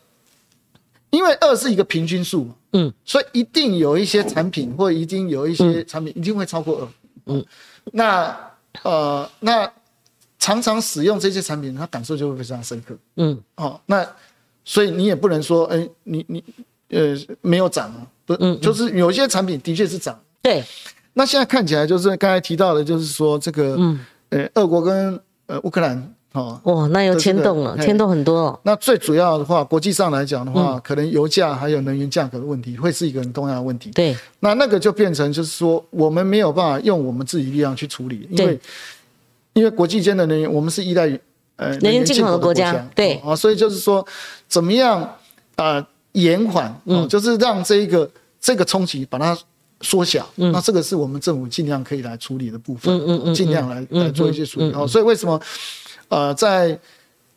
[1.10, 6.88] 因为二是一个平均数嘛，嗯，所以一定有一些产品或一定有一些产品一定会超过二，
[7.26, 7.46] 嗯，
[7.92, 8.34] 那
[8.84, 9.70] 呃，那
[10.40, 14.04] 常常使用这些产品，他感受就会非常深刻，嗯，哦，那
[14.66, 16.44] 所以你也不能说，哎，你你
[16.90, 18.08] 呃没有涨啊。
[18.26, 20.64] 不嗯，就是有些产品的确是涨，对。
[21.14, 24.00] 那现在看起来就是刚才提到的，就是说这个，嗯，
[24.30, 28.60] 呃，俄国跟呃乌克兰，哦，哇，那又牵动了，牵动很多哦。
[28.62, 33.90] 那最主要的话，国际上来讲的话，可能油价还有能源价格的问题，会是一个很重要的问题。
[33.96, 34.16] 对。
[34.40, 38.60] 那那个就变成就是说，我们没有办法用我们自己力量去处理，因为
[39.60, 41.20] 因为国际间的能源，我们是依赖于
[41.58, 43.16] 呃能源进口的国家，对。
[43.18, 44.06] 啊，所以就是说，
[44.48, 45.18] 怎么样
[45.58, 45.86] 啊？
[46.14, 48.10] 延缓，嗯，就是让这一个
[48.42, 49.38] 这个冲击把它
[49.82, 50.28] 缩小。
[50.36, 54.72] 那这个是我们政府尽量可以来处理的部分，嗯嗯尽量来来做一些处理。
[54.72, 55.40] 哦，所以为什么
[56.08, 56.78] 呃在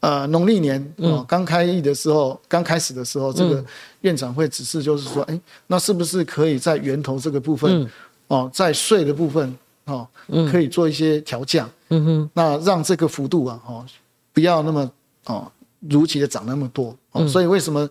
[0.01, 3.63] 呃农历年哦刚开议的时候，刚开始的时候，这个
[4.01, 7.87] 院长会指示就是说，哎，那是不是可以在源头这个部分
[8.29, 9.55] 哦，在税的部分
[9.85, 10.09] 哦，
[10.51, 11.71] 可以做一些调降？
[11.93, 13.87] 嗯哼，那让这个幅度啊，哦，
[14.33, 14.91] 不要那么
[15.27, 15.51] 哦
[15.89, 16.97] 如期的涨那么多。
[17.13, 17.89] 哦，所以为什么？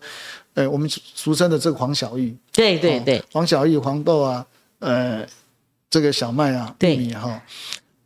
[0.54, 4.44] 呃，我们俗称的这个黄小玉，对对对，黄小玉、黄豆啊，
[4.80, 5.26] 呃，
[5.88, 7.40] 这个小麦啊、玉米哈，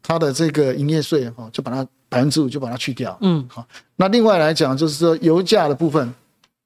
[0.01, 3.19] 它的这个营业税哈，就把它百分之五就把它去掉。
[3.21, 6.15] 嗯，好，那另外来讲就是说油价的部分，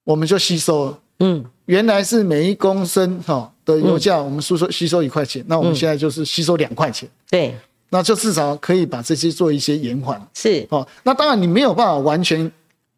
[0.04, 0.94] 我们就吸收。
[1.20, 7.08] 嗯，原来是每一公升哈的油价，我们吸收吸收一块钱，那我们现在就是吸收两块钱。
[7.30, 7.56] 对，
[7.90, 10.20] 那就至少可以把这些做一些延缓。
[10.32, 12.50] 是，哦，那当然你没有办法完全。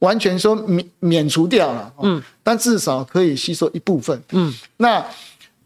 [0.03, 5.01] 完全说免免除掉了，嗯，但至少可以吸收一部分，嗯，那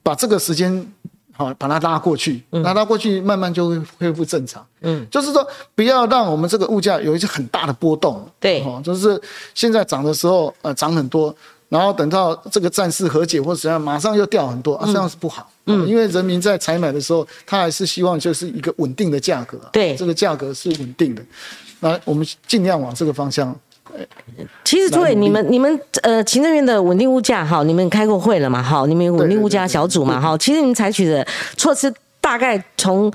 [0.03, 0.93] 把这个时间
[1.33, 5.43] 好把它拉过去，拉拉过去，慢慢就会恢复正常，嗯，就是说
[5.75, 9.19] 不要让我们这个物价有一些很大的波动，对，哦，就是
[9.55, 11.35] 现在涨的时候呃涨很多，
[11.69, 21.23] 然后等到这个战事和解或者怎样，马上又掉很多，啊，这样是不好，嗯，因为人民在采买的时候，他还是希望就是一个稳定的价格，对，这个价格是稳定的，
[21.81, 23.55] 那我们尽量往这个方向。
[24.63, 28.63] 其实，诸位，你们、你们，呃，行政院的稳定物价，哈，你们开过会了嘛？
[28.63, 30.21] 哈，你们有稳定物价小组嘛？
[30.21, 31.27] 哈，其实你们采取的
[31.57, 31.91] 措施，
[32.27, 33.09] 大概从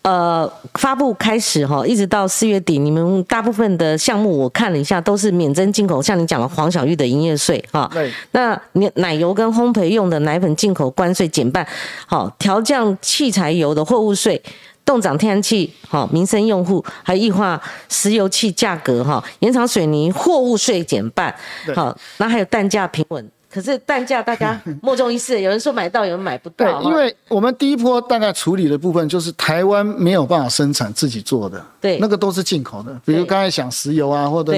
[0.00, 11.66] 呃发布开始，哈，一直到四月底，你们大部分的项目我看了一下，都是免征进口，像你讲的黄小玉的营业税，哈，对，那你奶油跟烘焙用的奶粉进口关税减半，
[12.06, 14.42] 好，调降汽柴油的货物税。
[14.86, 21.34] 冻涨天然气，好，民生用户还异化石油气价格，哈，延长水泥货物税减半，
[21.74, 23.30] 好，那还有蛋价平稳。
[23.54, 26.82] 可是蛋价大家 莫衷一是，有人说买到，有人买不到。
[26.82, 33.00] 对，因为我们第一波大概处理的部分就是台湾没有办法生产自己做的，对，那个都是进口的。
[33.04, 34.52] 比如刚才讲石油啊，或者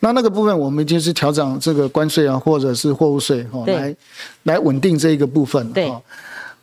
[0.00, 3.96] 那那个部分我们就是调整这个关税啊，或者是货物税，哦，来
[4.42, 5.90] 来稳定这一个部分，对。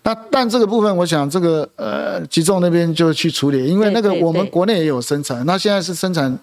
[0.02, 6.36] 那但这个部分，我想这个呃，集中那边就去处理，因为那个我们国内也有生产，那现在是生产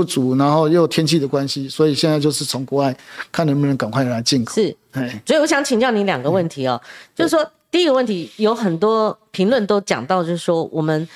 [0.00, 2.96] 不足，然后又天气的关系，所以现在就是从国外
[3.30, 4.54] 看能不能赶快来进口。
[4.54, 6.80] 是，哎，所以我想请教你两个问题哦，
[7.14, 11.06] 就是说第一个问题，有很多评论都讲到，就是说我们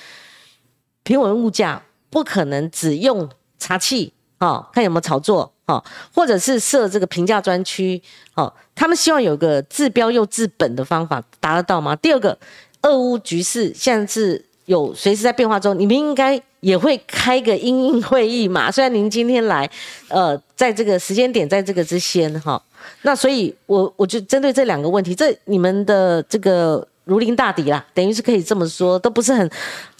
[1.03, 3.27] 平稳物价不可能只用
[3.59, 5.51] 茶器，哦，看有没有炒作。
[5.66, 5.83] 哦，
[6.14, 8.03] 或者是设这个评价专区，
[8.35, 11.97] 哦，他们希望有个治标又治本的方法，达得到吗？
[11.97, 12.38] 第二个，
[12.83, 18.70] 俄乌局势现在是有随时在变化中，你们应该也会开个英英会议嘛？
[18.72, 19.68] 虽然您今天来，
[20.09, 22.62] 呃，在这个时间点，在这个之先，哈，
[23.03, 29.50] 那所以，我我就针对这两个问题，这你们的这个如临大敌啦，等于是可以这么说，都不是很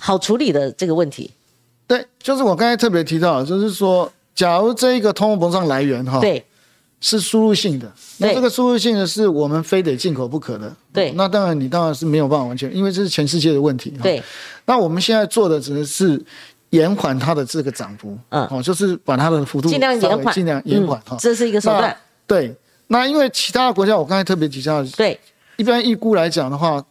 [0.01, 1.31] 好处理的这个问题。
[1.87, 4.11] 对，就是我刚才特别提到，就是说。
[4.35, 6.45] 假如这一个通货膨胀来源哈，对，
[7.05, 14.23] 是输入性的，那这个输入性的是我们非得进口不可的，对，那当然你当然是没有办法完全，因为这是全世界的问题，对。
[14.65, 16.19] 那我们现在做的只能是
[16.71, 21.95] 延缓它的这个涨幅，嗯，哦，就是把它的幅度尽量延缓，尽量延缓哈，这是一个手段。
[22.27, 25.21] 对，那因为其他的国家，我刚才特别提到，对，
[25.59, 26.83] 一般预估来讲的话，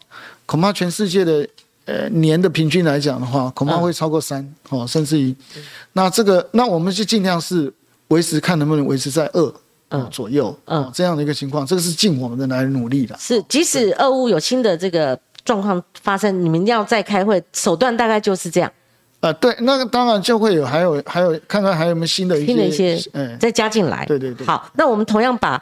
[0.45, 1.47] 恐怕全世界的。
[1.85, 5.35] 呃，年的平均来讲的话，恐怕会超过三哦，甚至于，
[5.91, 7.69] 那这个，那我们就尽量是
[8.07, 9.53] 维持，看能不能维持在二
[9.93, 13.15] 嗯左右嗯这样的一个情况，这个是尽我们的来努力的。
[13.17, 18.71] 是，即使俄乌有新的这个状况发生，你们要再开会，手段大概就是这样。
[19.21, 24.05] 呃，对，那个当然就会有，还有还有，看看还有没有新的新的一些，嗯，再加进来。
[24.05, 24.45] 对对对。
[24.45, 25.61] 好，那我们同样把。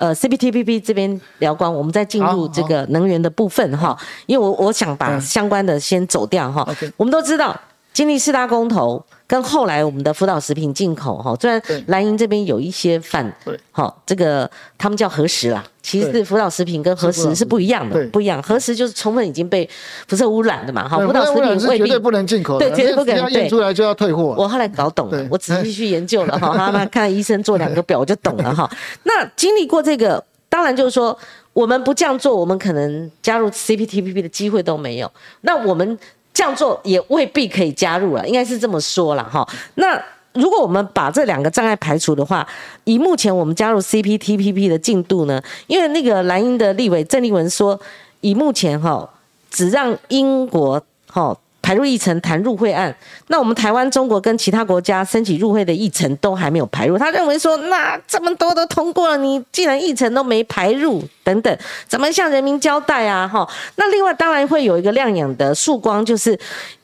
[0.00, 6.66] 呃，CPTPP 这边聊光，我们再进入这个能源的部分哈，因为我我想把相关的先走掉哈。
[6.96, 7.54] 我们都知道，
[7.92, 9.04] 经历四大公投。
[9.30, 13.32] 跟后来我们的辅导食品进口哈，虽然蓝营这边有一些反，
[13.70, 18.42] 好这个他们叫核实啦，其实辅导食品跟核实是不一样的，不一样。
[18.42, 19.70] 核实就是充分已经被
[20.08, 24.34] 辐射污染的嘛，哈，辅导食品未必绝对不能进口，对，绝对不可能验出来就要退货。
[24.36, 28.68] 我后来搞懂了，我仔细去研究了 哈，那看医生做两个表我就懂了哈。
[29.04, 31.16] 那经历过这个，当然就是说
[31.52, 35.08] 我们不这样做，我们可能加入 CPTPP 的机会都没有。
[35.42, 35.96] 那我们。
[36.32, 39.46] 这样做也未必可以加入了，应该是这么说了哈。
[39.74, 40.00] 那
[40.32, 42.46] 如果我们把这两个障碍排除的话，
[42.84, 45.42] 以目前我们加入 CPTPP 的进度呢？
[45.66, 47.78] 因为那个蓝英的立委郑丽文说，
[48.20, 49.08] 以目前哈，
[49.50, 51.36] 只让英国哈。
[51.62, 52.94] 排入议程谈入会案，
[53.28, 56.98] 那我们台湾、中国跟其他国家申请入会的议程都还没有排入。
[56.98, 63.28] 他认为说，那这么多都通过了，你既然议程都没排入，等等，怎么向人民交代啊？
[63.28, 66.38] 哈，那另外当然会有一个亮眼的曙光，就是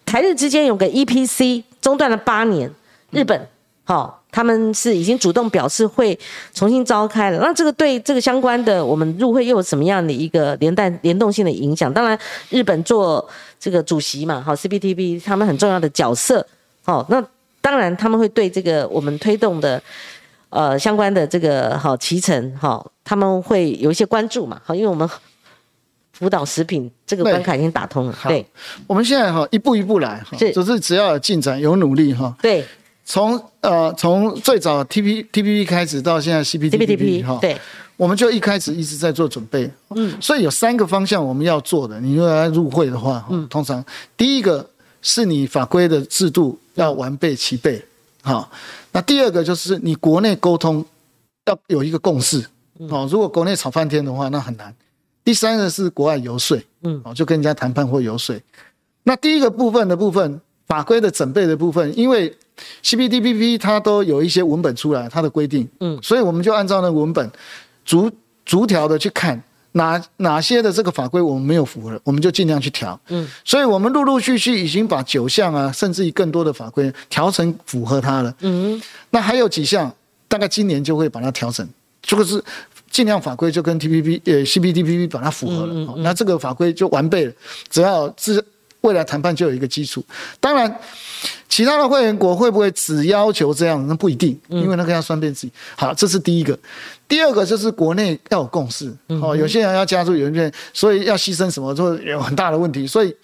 [0.04, 2.70] 台日之间有个 EPC 中断了八年，
[3.10, 3.48] 日本，
[3.84, 4.22] 好。
[4.37, 6.18] 他们是已经主动表示会
[6.53, 11.91] 重新召开了，那这个对这个相关的我们入会又有什么样的一个连带联动性的影响？
[11.91, 12.18] 当然，
[12.51, 13.26] 日本做
[13.59, 16.47] 这个主席嘛，好 CPTP 他们很重要的角色，
[16.84, 17.24] 好，那
[17.62, 19.82] 当然他们会对这个我们推动的
[20.51, 25.09] 呃相关的这个好脐橙，哈，他们会有一些关注嘛，好，因为我们
[26.12, 28.47] 辅导食品这个关卡已经打通了，对，
[28.87, 32.62] 我们现在哈一步一步来，哈，就是只要有进展有努力哈，对。
[33.07, 37.57] 从呃从最早 T P T P P 开始到现在 C P T P P 哈，对，
[37.96, 42.00] 我们就一开始一直在做准备，嗯，所以有三个方向我们要做的。
[42.00, 43.82] 你如果要入会的话，嗯，通常
[44.16, 44.68] 第一个
[45.00, 47.80] 是你法规的制度要完备齐备，
[48.22, 48.50] 好，
[48.90, 50.84] 那第二个就是你国内沟通
[51.46, 52.44] 要有一个共识，
[52.90, 54.74] 哦，如果国内吵翻天的话，那很难。
[55.24, 58.36] 第三个是国外游说，嗯，哦，就跟人家谈判或游说。
[59.04, 62.36] 那第一个部分的部分法规的准备的部分，因为
[62.82, 67.30] CPTPP 它都有一些文本出来，它的规定，嗯，所以我们就按照那个文本
[67.84, 68.11] 逐
[68.44, 69.42] 逐条的去看
[69.72, 78.80] 哪哪些的这个法规我们没有符合，我们就尽量去调，嗯，所以我们陆陆续续已经把九项啊，甚至于更多的法规调成符合它了，嗯，
[79.11, 79.94] 那还有几项
[80.28, 81.68] 大概今年就会把它调整，
[82.00, 82.42] 这个是
[82.90, 87.32] 尽量法规就跟 TPP 呃 CPTPP 把它符合了，那这个法规就完备了，
[87.68, 88.42] 只要自
[88.82, 90.04] 未来谈判就有一个基础，
[90.40, 90.78] 当然。
[91.48, 93.82] 其他的会员国会不会只要求这样？
[93.86, 95.52] 那不一定，因为那个要双边自己。
[95.74, 96.58] 好，这是第一个。
[97.08, 98.94] 第二个就是国内要有共识。
[99.22, 102.86] 哦，有些人要加入，有些人所以要牺牲什么，就有很大的问题。
[102.86, 103.16] 所以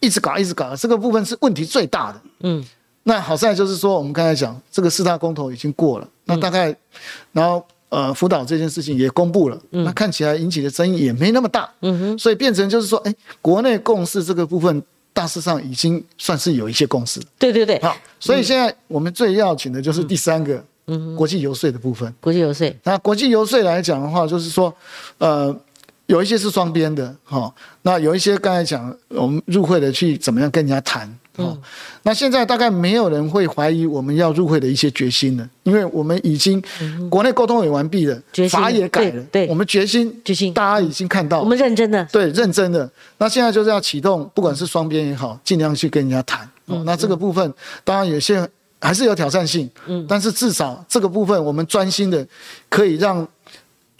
[0.00, 2.20] 一直搞，一直搞，这个部分是问题最大的。
[2.40, 2.62] 嗯。
[3.04, 6.76] 那好在就是说，我们刚才讲这个四大公投已经过了，那大概，
[7.32, 11.70] 然后呃辅导这件事情也公布了，那看起来引起的争议也没那么大。
[11.80, 12.18] 嗯哼。
[12.18, 14.82] 所以变成就是说，哎，国内共识这个部分。
[15.18, 17.20] 大致上已经算是有一些共识。
[17.38, 22.14] 对对对，好，所以现在我们最要紧的就是第三个，嗯，国际游说的部分。
[22.20, 24.72] 国际游说，那国际游说来讲的话，就是说，
[25.18, 25.54] 呃。
[26.08, 31.06] 有一些是双边的，哈，那有一些刚才讲我们入会的去怎么样跟人家谈，
[31.38, 31.58] 哦，
[32.02, 36.62] 那现在大概没有人会怀疑我们要入会的一些决心了，因为我们已经
[37.10, 47.52] 国内沟通也完毕了，法也改了，对，我们决心，决心，大家已经看到，我们认真的，对，认真的，那现在就是要启动，不管是双边也好，尽量去跟人家谈，哦，那这个部分
[47.84, 48.48] 当然有些
[48.80, 52.26] 还是有挑战性，嗯，但是至少这个部分我们专心的
[52.68, 53.26] 可以让。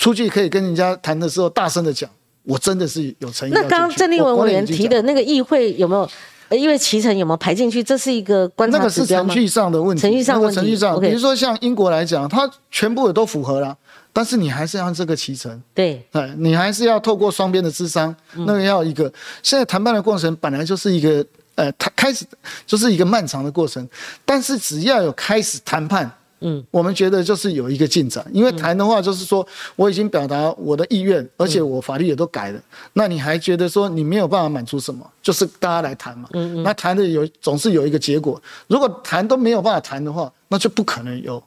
[0.00, 2.08] 出去可以跟人家谈的时候，大声的讲，
[2.44, 3.52] 我真的是有诚意。
[3.52, 6.08] 那刚刚郑立文委员提的那个议会有没有？
[6.50, 7.82] 因为脐橙有没有排进去？
[7.82, 10.00] 这是一个观察那个是程序上的问题。
[10.00, 10.56] 程序上问题。
[10.56, 13.76] 程序上，比如说像英国来讲，它全部也都符合了，
[14.12, 15.62] 但是你还是要这个脐橙。
[15.74, 16.04] 对。
[16.12, 19.12] 哎，你还是要透过双边的智商，那个要一个。
[19.42, 21.24] 现在谈判的过程本来就是一个，
[21.54, 22.24] 呃，它开始
[22.66, 23.88] 就是一个漫长的过程，
[24.24, 26.10] 但是只要有开始谈判。
[26.40, 32.60] 嗯，我们觉得就是有一个进展，因为谈的话就是说我已经表达我的意愿，而且我法律也都改了，
[32.92, 35.04] 那你还觉得说你没有办法满足什么？
[35.22, 41.42] 就是大家来谈嘛，嗯嗯，那谈的有总是有一个结果，如果谈都没有办法谈的话，那就不可能有，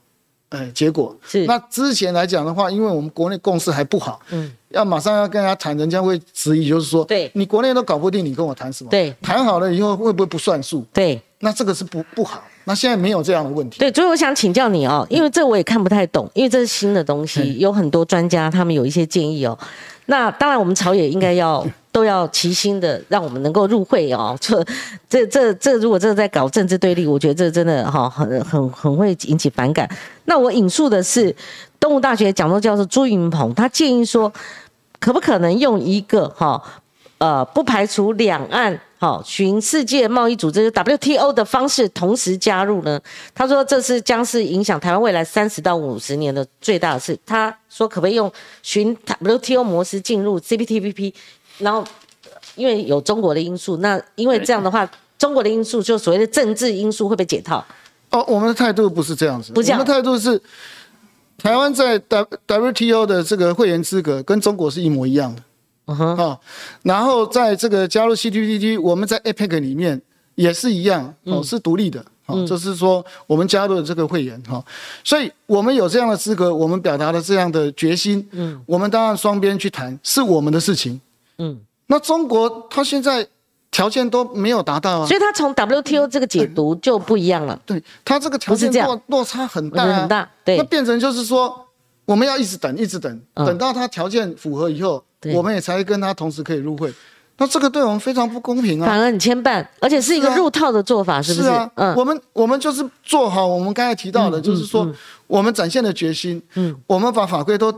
[0.50, 1.46] 哎，结果是。
[1.46, 8.90] 那之前来讲的话，因为我们国内共识还不好，嗯，要马上要跟人家谈，人家会质疑，就是说，对，你国内都搞不定，你跟我谈什么？
[8.90, 10.86] 对，谈好了以后会不会不算数？
[10.94, 12.42] 对，那这个是不不好。
[12.64, 13.80] 那现在没有这样的问题。
[13.80, 19.58] 对，所以我想请教你哦，因为这我也看不太懂，因为这是新的东西，有很多专家他们有一些建议哦。
[20.06, 24.38] 那当然，我们朝野应该要都要齐心的，让我们能够入会哦。
[24.40, 24.64] 这、
[25.10, 29.90] 这、这、这，如果这在搞政治对立，我觉得这真的哈很、很、很会引起反感。
[30.26, 31.36] 那我引述的是
[31.80, 34.32] 东吴大学讲座教授朱云鹏，他建议说，
[35.00, 36.62] 可不可能用一个哈
[37.18, 38.80] 呃，不排除两岸。
[39.02, 43.02] 好，循世界贸易组织 WTO 的方式同时加入呢？
[43.34, 47.18] 他说这是将是影响台湾未来三十到五十年的最大的事。
[47.26, 48.32] 他说可不可以用
[48.62, 51.16] 循 WTO 模式进入 CPTPP？
[51.58, 51.84] 然后
[52.56, 54.88] 因为有中国的因素，那因为这样的话，
[55.18, 57.66] 中国的因素就所谓的政治因素会被解套。
[58.12, 59.80] 哦，我们的态度不是这样子，不这样。
[59.80, 60.40] 我们的态度是，
[61.40, 65.42] 台湾在 WTO 的这个会员资格跟中国是一模一样的。
[66.00, 66.40] 哦，
[66.84, 70.02] 然后在这个加入 CPTPP，我们在 APEC 里面
[70.36, 74.64] 也是一样哦，是独立的哦，就是说我们加入了这个会员哈，
[75.04, 81.00] 所以我们有这样的资格，我们表达了这样的决心，嗯，我们当然双边去谈是我们的事情，
[81.38, 83.28] 嗯，那中国他现在
[83.70, 85.08] 条件都没有达到啊。
[85.08, 87.60] 所以他从 WTO 这个解读就不一样了。
[87.66, 90.30] 对他这个条件落落差很大，很大。
[90.44, 91.68] 对，那变成就是说，
[92.06, 95.04] 我们要一直等，一直等，等到他条件符合以后，
[95.36, 96.94] 我们也才跟他同时可以入会。
[97.38, 98.86] 那这个对我们非常不公平啊！
[98.86, 101.48] 反而很牵绊，而且是一个入套的做法，是不是？
[101.48, 101.50] 是？
[101.50, 104.88] 啊，嗯，我们我们就是做好我们刚才提到的，就是说
[105.26, 107.74] 我们展现的决心，嗯，我们把法规都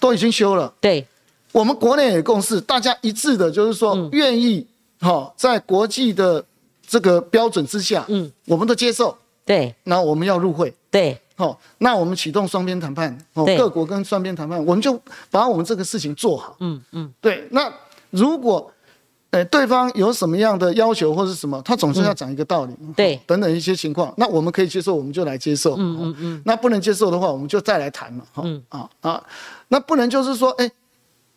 [0.00, 1.06] 都已经修了，对，
[1.52, 4.66] 我们国内也共识，大家一致的，就是说愿意
[4.98, 6.44] 哈，在国际的
[6.84, 17.72] 这个标准之下，嗯，我们都接受，对，那我们要入会，对，好，那我们启动双边谈判，哦，各国跟双边谈判，我们就把我们这个事情做好，嗯嗯，对，那
[18.10, 18.68] 如果
[19.30, 29.22] 哎，对方有什么样的要求或者什么，他总是要讲一个道理，对，等等一些情况，那我们可以接受，我们就来接受，嗯嗯嗯，那不能接受的话，我们就再来谈嘛，哈，啊啊，
[29.68, 30.68] 那不能就是说，哎，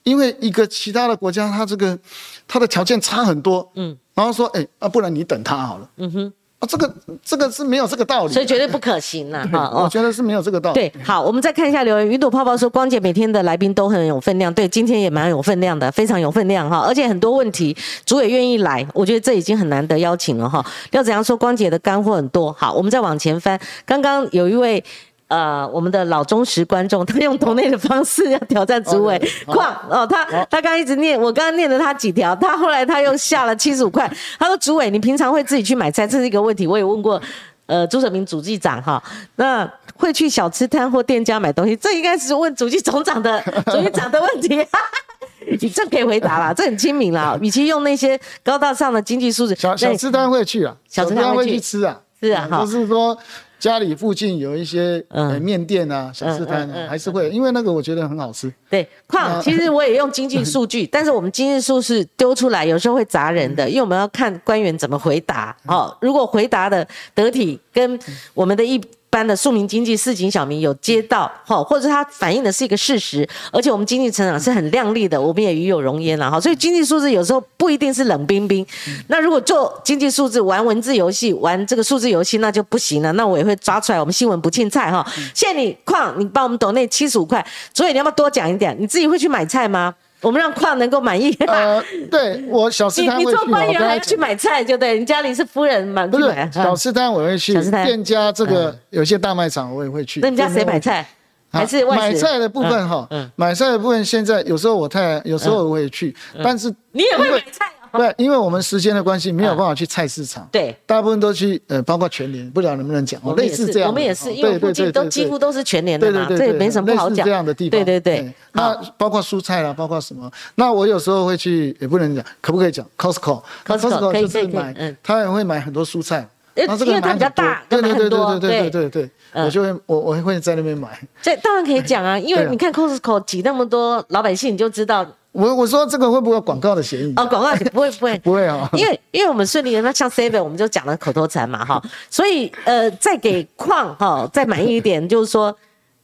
[0.01, 1.99] 因为一个其他的国家，他这个
[2.47, 6.33] 他的条件差很多，嗯，然后说，哎，啊，不然你等他好了，嗯哼。
[6.61, 6.93] 啊，这个
[7.25, 9.43] 这个是没有这个道理，所以绝对不可行呐！
[9.51, 10.75] 哈，我觉得是没有这个道理。
[10.75, 12.07] 对，好，我们再看一下留言。
[12.07, 20.63] 云朵泡泡说，光姐每天的来宾都很有分量，对，今天也蛮有分量的，非常有分量哈，而且很多问题，主委愿意来，我觉得这已经很难得邀请了哈。
[20.91, 22.53] 廖子阳说，光姐的干货很多。
[22.53, 24.83] 好，我们再往前翻，刚刚有一位。
[25.31, 29.17] 呃，我们的老忠实观众，他用同类的方式要挑战主委
[29.47, 37.21] 矿哦，他他刚一直念，我刚刚念了他几条，他后来他又下了七十五块，他说主委，你平常会自己去买菜，这是一个问题，我也问过，
[37.65, 39.01] 呃，朱守明主计长哈，
[39.37, 39.65] 那
[39.95, 44.67] 会去小吃摊或店家买东西，这应该是问主计总长的 主计长的问题，
[45.61, 51.57] 你这可以回答了，这很亲民了，与其用那些高大上的经济素质，小小吃摊会去啊，小吃摊会去。
[51.57, 53.17] 吃啊，是啊，就是说。
[53.61, 58.51] 家里附近有一些呃面店啊、小吃摊啊，还是会，因为那个我觉得很好吃。
[58.71, 65.55] 对，况其实我也用经济数据， 但是我们经济数是丢出来，有时候会砸人的，因为我们要看官员怎么回答。
[65.67, 67.99] 哦，如果回答的得体，跟
[68.33, 68.81] 我们的一。
[69.11, 76.39] 般的庶民经济市井小民有接到哈，或者它反映的是一个事实，而且我们经济成长是很亮丽的，我们也与有荣焉了哈。
[76.39, 78.65] 所以经济数字有时候不一定是冷冰冰。
[79.07, 83.11] 那如果做经济数字玩文字游戏，玩这个数字游戏那就不行了。
[83.11, 85.05] 那我也会抓出来，我们新闻不青菜哈。
[85.35, 88.75] 谢谢你矿，你帮我们抖那七十五块，所以你要不要多讲一点？
[88.79, 89.93] 你自己会去买菜吗？
[90.21, 91.31] 我们让矿能够满意。
[91.47, 93.29] 呃，对我小吃摊会去。
[93.29, 94.99] 你做官员还要去买菜，就对。
[94.99, 96.05] 你家里是夫人嘛？
[96.07, 97.53] 不是小吃摊我会去。
[97.83, 100.19] 店家这个有些大卖场我也会去。
[100.21, 101.05] 那你家谁买菜？
[101.51, 103.05] 还是买菜的部分哈？
[103.35, 107.65] 买菜的部分现在有时候我太太有时候我也去，但是你也会买菜。
[107.97, 110.47] 对，因为我们时间的关系，没有办法去菜市场。
[110.51, 113.89] 对，大部分都去，呃，包括全联，不知道能不能讲，类似这样。
[113.89, 117.25] 我们也是，因为附近都几乎都是全联的嘛，这也没什么不好讲。
[117.25, 117.71] 这样的地方。
[117.71, 118.33] 对对对。
[118.53, 120.31] 那包括蔬菜啦，包括什么？
[120.55, 126.27] 那我有时候会去，也不能讲，可不可以讲？Costco，Costco 就是买，他也会买很多蔬菜。
[126.53, 129.09] 因为它比较大，对对对对对对对对，
[129.45, 130.89] 我就会我我会在那边买。
[131.21, 135.05] 这当然可以讲啊，因为你看 Costco 挤那么多老百姓，你就知道。
[135.31, 137.13] 我我说这个会不会有广告的嫌疑？
[137.15, 145.55] 哦，广告不会不会 不会啊，因为因为我们顺利的，那像 Seven 我们就讲了口头禅嘛哈，所以呃再给矿哈再满意一点，就是说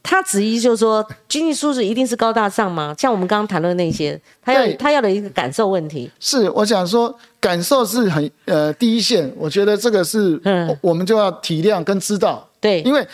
[0.02, 2.94] 他质疑就是说经济素质一定是高大上吗？
[2.96, 6.10] 像我们刚刚谈论那些，他要他要的一个感受问题。
[6.18, 12.48] 是我想说感受是很呃第一线，我觉得这个是嗯我们就要体谅跟知道。
[12.60, 13.06] 对，因为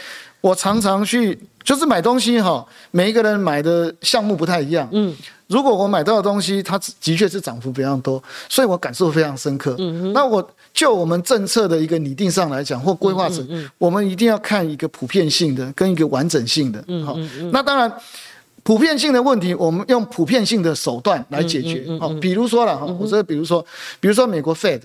[0.45, 4.87] 我常常去就是买东西哈，每一个人买的项目不太一样。
[4.93, 5.17] 嗯。
[5.47, 9.75] 如果我买到的东西，它的确是涨幅非常多，所以我感受非常深刻。
[9.79, 13.43] 嗯那我就我们政策的一个拟定上来讲，或规划者，
[13.79, 16.85] 我们一定要看一个普遍性的跟一个完整性的。
[17.07, 17.17] 好，
[17.51, 17.91] 那当然
[18.63, 21.87] 普遍性的问题，我们用普遍性的手段来解决。
[21.99, 23.65] 好，比如说了哈，我说比如说，
[24.01, 24.83] 比如说美国 Fed，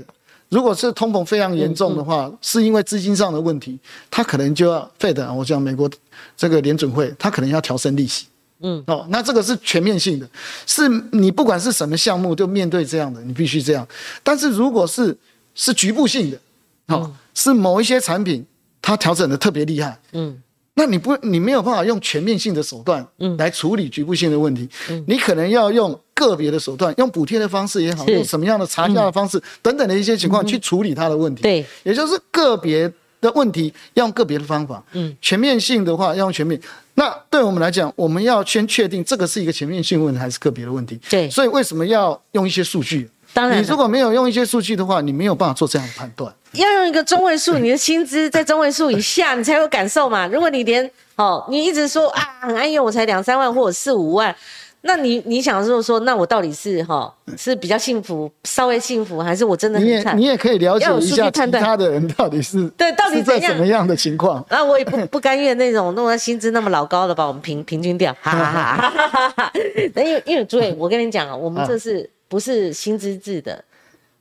[0.50, 3.78] 如果是通膨非常严重的话，是因为资金上的问题，
[4.10, 5.90] 它可能就要 Fed，我讲美国
[6.36, 8.26] 这个联准会，它可能要调升利息。
[8.62, 8.84] 嗯。
[8.88, 10.28] 哦，那这个是全面性的，
[10.66, 13.88] 是你不管是什么项目，就面对这样的，你必须这样。
[14.24, 15.16] 但是如果是
[15.54, 16.40] 是局部性的，
[16.88, 18.44] 哦，是某一些产品
[18.82, 20.42] 它调整的特别厉害，嗯，
[20.74, 32.92] 那你不你没有办法用全面性的手段，嗯，来处理局部性的问题，嗯，你可能要用个别的手段，用补贴的方式也好，用什么样的查价的方式等等的一些情况去处理它的问题，对，也就是个别
[33.22, 36.60] 的问题要用个别的方法，嗯，全面性的话要用全面。
[36.96, 41.00] 那对我们来讲，我们要先确定这个是一个全面性问题还是个别的问题。
[41.10, 43.10] 对，所以为什么要用一些数据？
[43.34, 46.34] 当然，你如果没有用一些数据的话，你没有办法做这样的判断。
[46.54, 50.26] 要用一个中位数，你的薪资在中位数以下，你才有感受嘛。
[50.28, 54.36] 如果你连哦，你一直说啊很安逸，我才两三万或者四五万，
[54.82, 60.18] 那你你想说说，那我到底是哈是比较幸福，稍微幸福，还是我真的很惨？
[60.18, 64.44] 你也可以了解一下其他的人到底是对到底在什么样的情况。
[64.50, 68.46] 那我也不 不甘愿那种弄到薪资那么老高的把我们平平均掉，哈哈
[68.78, 69.52] 哈哈哈。
[69.98, 73.62] 因为因为朱伟，我跟你讲啊，我们这是不是薪资制的？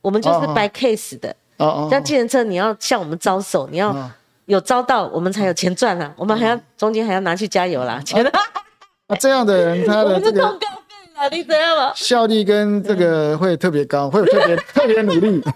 [0.01, 1.29] 我们就是白 case 的。
[1.55, 1.87] 哦哦。
[1.89, 3.95] 像计程车，你要向我们招手，你要
[4.45, 6.13] 有招到，我们才有钱赚啊。
[6.17, 8.21] 我们还要中间还要拿去加油啦，钱。
[9.09, 10.57] 啊，这样的人，他的这个
[11.31, 11.91] 你知道吗？
[11.95, 15.43] 效率跟这个会特别高，会特别特别努力。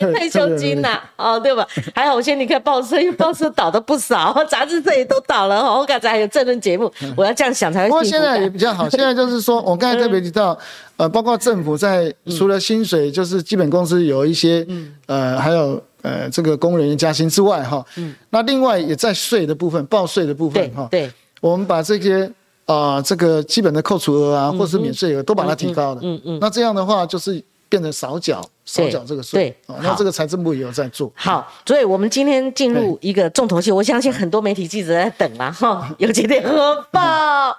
[0.00, 1.66] 没退休金呐，哦，对吧？
[1.94, 5.62] 还好，我现在你看报社，因为报社倒的不少，杂志社也都倒了。
[5.62, 7.88] 我刚才还有政论节目，我要这样想才会。
[7.88, 10.58] 不过现在也比较好，现在就是说，我刚才特别提到，
[10.96, 14.66] 呃，包括政府在除了薪水，就是基本工资有一些，
[15.06, 21.10] 呃，还有呃这个工人员加薪之外，哈，嗯，那另外也在税的部分，报税的部分，哈，对，
[21.40, 22.30] 我们把这些。
[22.66, 26.00] 啊，这个基本的扣除额啊，或者是免税额，都把它提高了。
[26.02, 26.38] 嗯嗯。
[26.40, 29.50] 那这样的话，就是变成少缴少缴这个税。
[29.50, 29.74] 对。
[29.74, 31.10] 哦，那这个财政部也有在做。
[31.14, 37.00] 好，所以我们今天进入一个重头戏，我相信很多媒体记者在等了哈，尤其联合报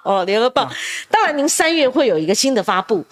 [0.04, 0.70] 哦，联合报。
[1.10, 3.02] 当然，您三月会有一个新的发布。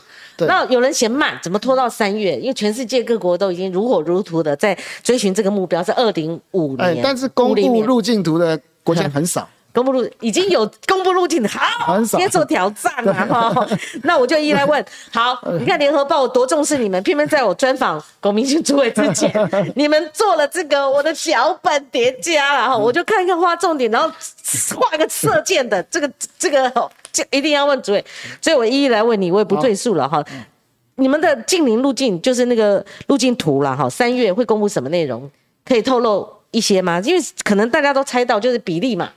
[0.41, 2.39] 那有人嫌慢，怎么拖到三月？
[2.39, 6.99] 因为全世界各国都已经如火如荼的在追寻这个目标，是二零五年。
[6.99, 9.49] 哎，但是公布路径图的国家很少。
[9.77, 13.69] 公布路已经有公布路径，好接受挑战了哈。
[14.05, 19.31] 那我就一来问， 好，你看联合报多重视你们，偏偏在我专访龚明鑫主委之前，
[19.75, 24.09] 你们做了这个我的脚本叠加了哈，我就看一看画重点，然后
[24.75, 26.73] 画一个射箭的这个这个，
[27.13, 28.03] 就一定要问主委，
[28.41, 30.25] 所以我一一来问你，我也不赘述了哈。
[30.95, 35.31] 你们的近邻路径就是那个路径图了哈，三月会公布什么内容？
[35.67, 36.99] 可以透露一些吗？
[37.05, 39.11] 因为可能大家都猜到就是比例嘛。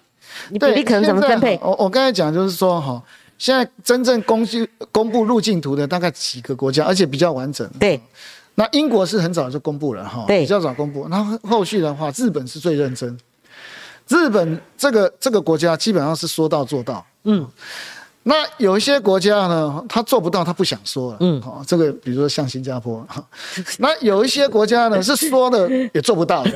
[0.50, 1.60] 你比例可能怎么分配？
[1.62, 3.02] 我我刚才讲就是说哈，
[3.38, 7.70] 现在真正公布公布路径图的大概几个国家，而且比较完整。
[7.80, 8.00] 对，
[8.56, 11.08] 那英国是很早就公布了哈，比较早公布。
[11.10, 13.18] 那后续的话，日本是最认真。
[14.08, 17.06] 日本这个这个国家基本上是说到做到。
[17.26, 17.48] 嗯，
[18.24, 21.18] 那有一些国家呢，他做不到，他不想说了。
[21.20, 23.08] 嗯，好，这个比如说像新加坡。
[23.78, 26.52] 那有一些国家呢，是说的也做不到的。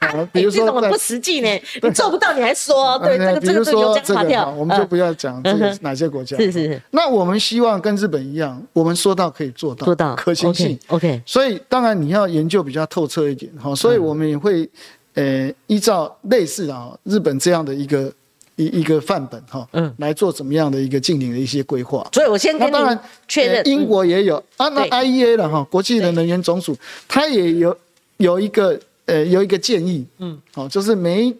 [0.32, 1.48] 比如说这种不实际呢，
[1.82, 6.36] 你做不到你还说， 对这个这个有讲法条，我们就不要讲这个哪些国家。
[6.38, 6.82] 是是是。
[6.90, 10.78] 那我们希望跟日本一样，我们说到可以做到，做到可行性。
[10.88, 11.20] OK。
[11.26, 14.68] 所以当然你要研究比较透彻一点哈，所以我们也会
[15.14, 18.10] 呃依照类似啊日本这样的一个
[18.56, 22.08] 一一个范本哈，嗯，来做怎么样的一个近邻的一些规划。
[22.12, 22.98] 所以我先跟你
[23.28, 26.74] 确认，英国也有啊，那 IEA 了哈，国际的能源总署，
[27.06, 27.76] 它也有
[28.16, 28.80] 有一个。
[29.10, 31.34] 呃，有一个建议，嗯，好，就是每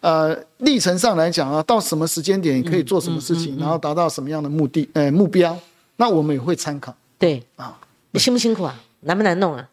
[0.00, 5.56] 呃历程上来讲啊，到什么时间点可以做什么事情，然后达到什么样的目的，呃，目标，
[5.96, 6.92] 那我们也会参考。
[7.18, 7.78] 对啊，
[8.10, 8.74] 你辛不辛苦啊？
[9.02, 9.68] 难不难弄啊？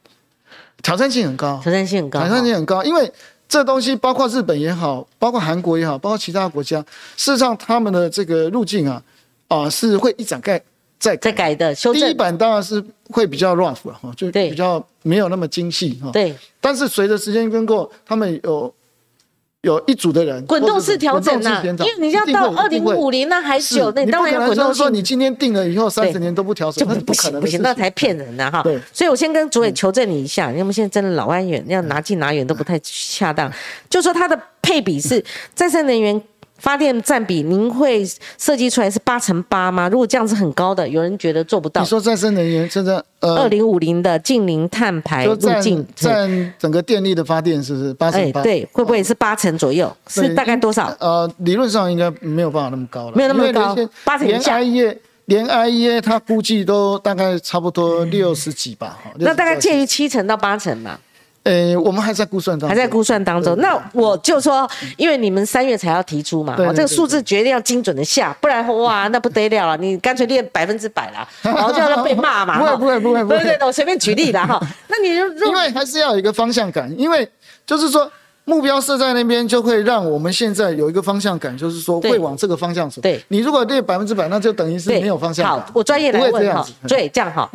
[0.84, 3.12] 挑战性很高，挑战性很高，挑战性很高，因为
[3.48, 6.80] 这东西包括日本也好，包括韩国也好，包括其他国家，
[7.18, 9.02] 事实上他们的这个路径啊，
[9.48, 10.62] 啊是会一展开。
[11.00, 16.12] 再再改的修正，第一版当然是会比较 rough 了哈，就比较没有那么精细哈。
[16.12, 16.36] 对。
[16.60, 18.74] 但是随着时间跟过，他们有
[19.62, 28.62] 有一组的人滚动式调整呐，因为你要到二零五零那还久，那当然要滚动说你今天定了以后三十年都不调整，不行不行，那才骗人呢哈。
[28.62, 28.78] 对。
[28.92, 33.50] 所以我先跟主委求证你一下，因为现在真的老安远要拿近拿远都不太恰当，
[33.90, 35.24] 就说它的配比是
[35.56, 36.22] 再生能源。
[36.60, 38.06] 发电占比，您会
[38.38, 39.90] 设计出来是八成八吗？
[39.90, 41.82] 如果这样子很高的，有人觉得做不到。
[41.82, 48.42] 你说再生能源现在呃，二零五零的近零碳排路径占整个电力的发电是不是八成八？
[48.44, 49.96] 对，会不会是八成左右？
[50.08, 50.96] 是大概多少？
[51.00, 54.60] 呃，理论上应该没有办法那么高了，没有那么高，八成以下。
[55.26, 61.00] 连 IEA 它估计都大概差不多六十几吧，那大概介于七成到八成嘛。
[61.50, 63.58] 呃，我们还在估算当中，还在估算当中。
[63.58, 69.76] 那我就说，因为你们三月才要提出嘛，这个数字决定要精准的下，不然哇，那不得了了。
[69.78, 72.60] 你干脆练百分之百啦， 然后就要被骂嘛。
[72.60, 74.60] 不会不会不会不会，对对，我随便举例啦哈。
[74.88, 77.28] 那你就因为还是要有一个方向感，因为
[77.66, 78.12] 就是说
[78.46, 83.02] 目标设在那边，就会让我们现在有一个方向感，就是说会往这个方向走。
[83.02, 85.48] 对，你如果列百分之百，那就等于是没有方向。
[85.48, 87.50] 好，我专业来问哈，对，这样哈。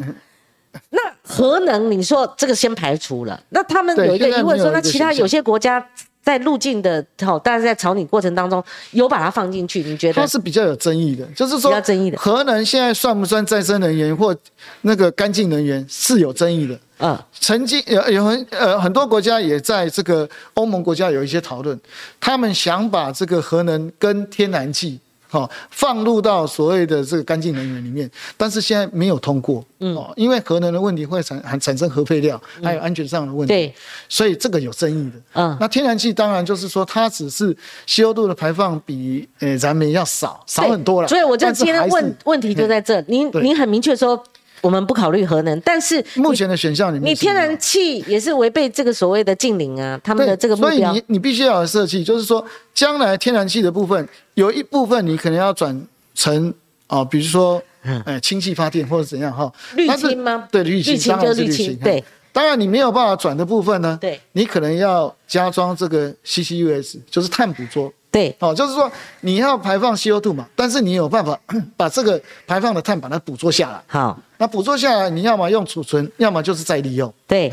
[0.90, 3.40] 那核能，你说这个先排除了。
[3.50, 5.84] 那他们有一个疑问说，那其他有些国家
[6.22, 8.62] 在路径的好，但是在草拟过程当中
[8.92, 10.14] 有把它放进去，你觉得？
[10.14, 14.34] 它是比较有争议的，就是说，比较争议的核能现在算不算再生能源或
[14.82, 16.78] 那个干净能源是有争议的。
[16.98, 21.78] 嗯，曾经有有很呃很多国家也在这个欧盟国家有一些讨论，
[22.20, 25.00] 他们想把这个核能跟天然气。
[25.34, 33.74] 好放入到所谓的这个干净能源里面，但是现在没有通过，嗯，哦，因为核能的问题会产产生核废料，还有安全上的问题，对，
[34.08, 37.56] 所以这个有争议的，嗯，那天然气当然就是说它只是
[37.88, 44.22] CO2 的排放比呃燃煤要少，少很多了，所以我就今天问问题就在这，您您很明确说。
[44.64, 50.70] 我们不考虑核能，但是目前的选项里面，你天然气也是违背这个所谓的禁令啊，他们的这个目标。
[50.70, 52.42] 所以你你必须要有设计，就是说
[52.72, 55.78] 将来天然气的部分有一部分你可能要转
[56.14, 56.52] 成
[56.86, 57.62] 啊，比如说
[58.06, 59.52] 哎氢气发电或者怎样哈。
[59.76, 60.48] 绿氢吗？
[60.50, 61.76] 对，绿氢当然是滤氢。
[61.76, 62.02] 对，
[62.32, 67.92] 当然你没有办法转的部分呢，对，你可能要加装这个 CCUS，就是碳捕捉。
[68.14, 68.88] 对，哦，就是说
[69.22, 71.36] 你要排放 CO2 嘛，但是你有办法
[71.76, 73.82] 把这个排放的碳把它捕捉下来。
[73.88, 77.12] 好，那捕捉下来，你要么用储存，要么就是再利用。
[77.26, 77.52] 对，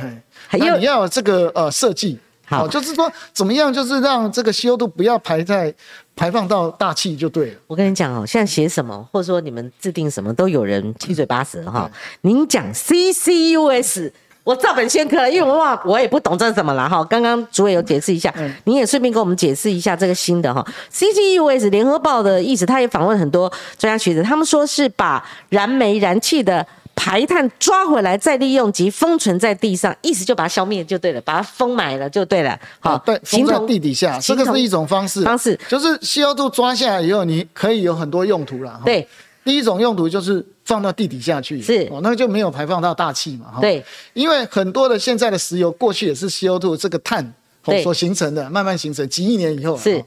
[0.51, 5.73] 那你要有这个呃设计，好，就是说怎么样，就是让这个 CO2 不要排在
[6.15, 7.59] 排放到大气就对了。
[7.65, 11.89] 我跟你讲哦，现在写什么，或者说你们制定什么，都有人七嘴八舌哈。
[12.21, 14.11] 您讲 CCUS。
[14.43, 17.03] 我照本宣科，因为我忘，我也不懂这是什么了哈。
[17.03, 18.33] 刚刚主委有解释一下，
[18.63, 20.65] 你也顺便跟我们解释一下这个新的哈。
[20.91, 26.65] CCUS 联合报的意思，他也访问很多专家学者，他们说是把燃煤燃气的
[26.95, 32.59] 排碳抓回来再利用及封存在地上，意思就把它消灭就对了，把它封埋了就对了。
[32.79, 35.21] 好，对，封在地底下，这个是一种方式。
[35.23, 38.81] 方式就是 CO2 抓下来以后，你可以有很多用途了。
[38.83, 39.07] 对。
[39.43, 41.87] 第一种用途就是放到地底下去，是。
[41.91, 43.59] 哦，那就没有排放到大气嘛，哈。
[43.59, 43.83] 对，
[44.13, 47.33] 因为很多的现在的石油过去也是 CO2 这个碳
[47.83, 49.77] 所形成的，慢慢形成几亿年以后。
[49.77, 50.03] 是，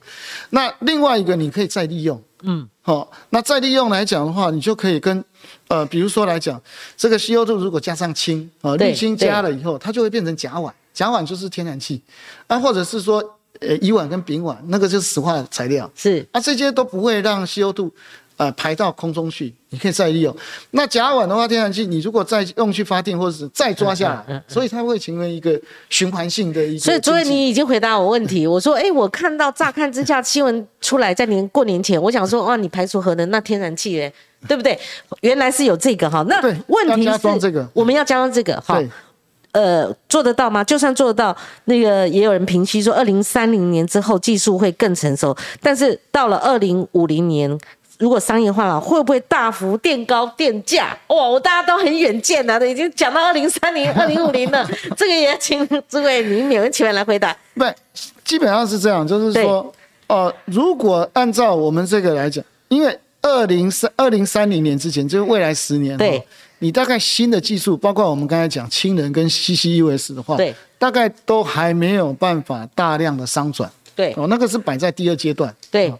[0.50, 5.24] 那另外一个你可以再利用，嗯，好，那再利用来讲的话，你就可以跟
[5.68, 6.60] 呃，比如说来讲，
[6.96, 12.00] 这个 CO2 如果加上氢啊，氯氢加了以后，它就会变成甲烷，甲烷就是天然气，
[12.46, 13.22] 啊，或者是说
[13.60, 17.90] 呃乙烷跟丙烷，那个就是石化材料，是，啊，这些都不会让 CO2。
[18.36, 20.36] 呃，排到空中去，你可以再利用。
[20.72, 26.80] 那甲烷的话，天然气你如果再用去发电，或者是再抓下来，所以它会成为一个循环性的一个。
[26.80, 28.44] 所以，昨天你已经回答我问题。
[28.44, 34.12] 我说，哎，我看到乍看之下新闻出来，在年过年前，我想说，哇，你排除核能，那天然气嘞，
[34.48, 34.76] 对不对？
[35.20, 36.24] 原来是有这个哈。
[36.28, 38.82] 那问题是，我们要加上这个哈。
[39.52, 40.64] 呃，做得到吗？
[40.64, 47.56] 就算做得到，那个也有人评析说，二零三零年之后技术会更成熟，但是到了二零五零年。
[47.98, 50.96] 如果商业化了，会不会大幅垫高电价？
[51.06, 54.68] 哇，我大家都很远见呐，都已经讲到二零三零、 二零五零了。
[54.96, 57.34] 这个也请诸位你勉为其难来回答。
[57.54, 57.64] 不，
[58.24, 59.72] 基本上是这样，就是说，
[60.08, 66.20] 哦，如果按照我们这个来讲，因为二零三二零三零年之前，就是未来十年，对，
[66.58, 73.70] 你大概新的技术，包括我们刚才讲氢能跟 CCUS 的话，对，大概都还没有办法大量的商转。
[73.94, 75.54] 对，哦，那个是摆在第二阶段。
[75.70, 75.94] 对。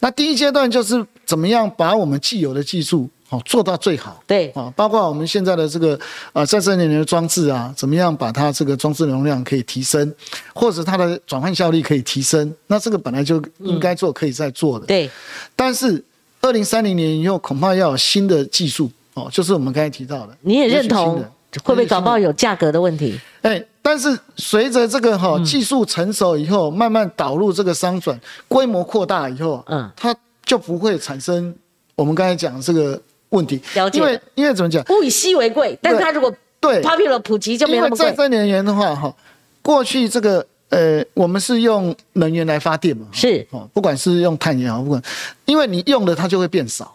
[0.00, 5.98] 那第一阶段就是怎么样把我们既有的技术哦做到最好，对，啊，包括我们现在的这个
[6.32, 10.14] 呃再生能源的装置啊，怎么样把它这个装置容量可以提升，
[10.54, 14.86] 或者它的转换效率可以提升，那这个本来就应该做，可以再做的。
[14.86, 15.10] 对，
[15.56, 16.02] 但是
[16.40, 21.24] 二零三零年以后恐怕要有新的技术哦，就是我们刚才提到的，你也认同。
[21.64, 23.18] 会不会搞不好有价格的问题？
[23.40, 30.14] 哎，但是随着这个哈技术成熟以后，慢慢导入这个商转，规模扩大以后，嗯，它
[30.44, 31.54] 就不会产生
[31.96, 33.58] 我们刚才讲这个问题。
[33.74, 33.98] 了解。
[33.98, 34.84] 因为因为怎么讲？
[34.90, 36.30] 物以稀为贵，但是它如果
[36.60, 38.10] 对 popular 普及就没那么贵。
[38.10, 39.16] 再生能源的话，哈，
[39.62, 45.02] 过去这个呃，我们是用能源来发电嘛，是哦，不管是用碳也好，不管，
[45.46, 46.94] 因为你用的它就会变少，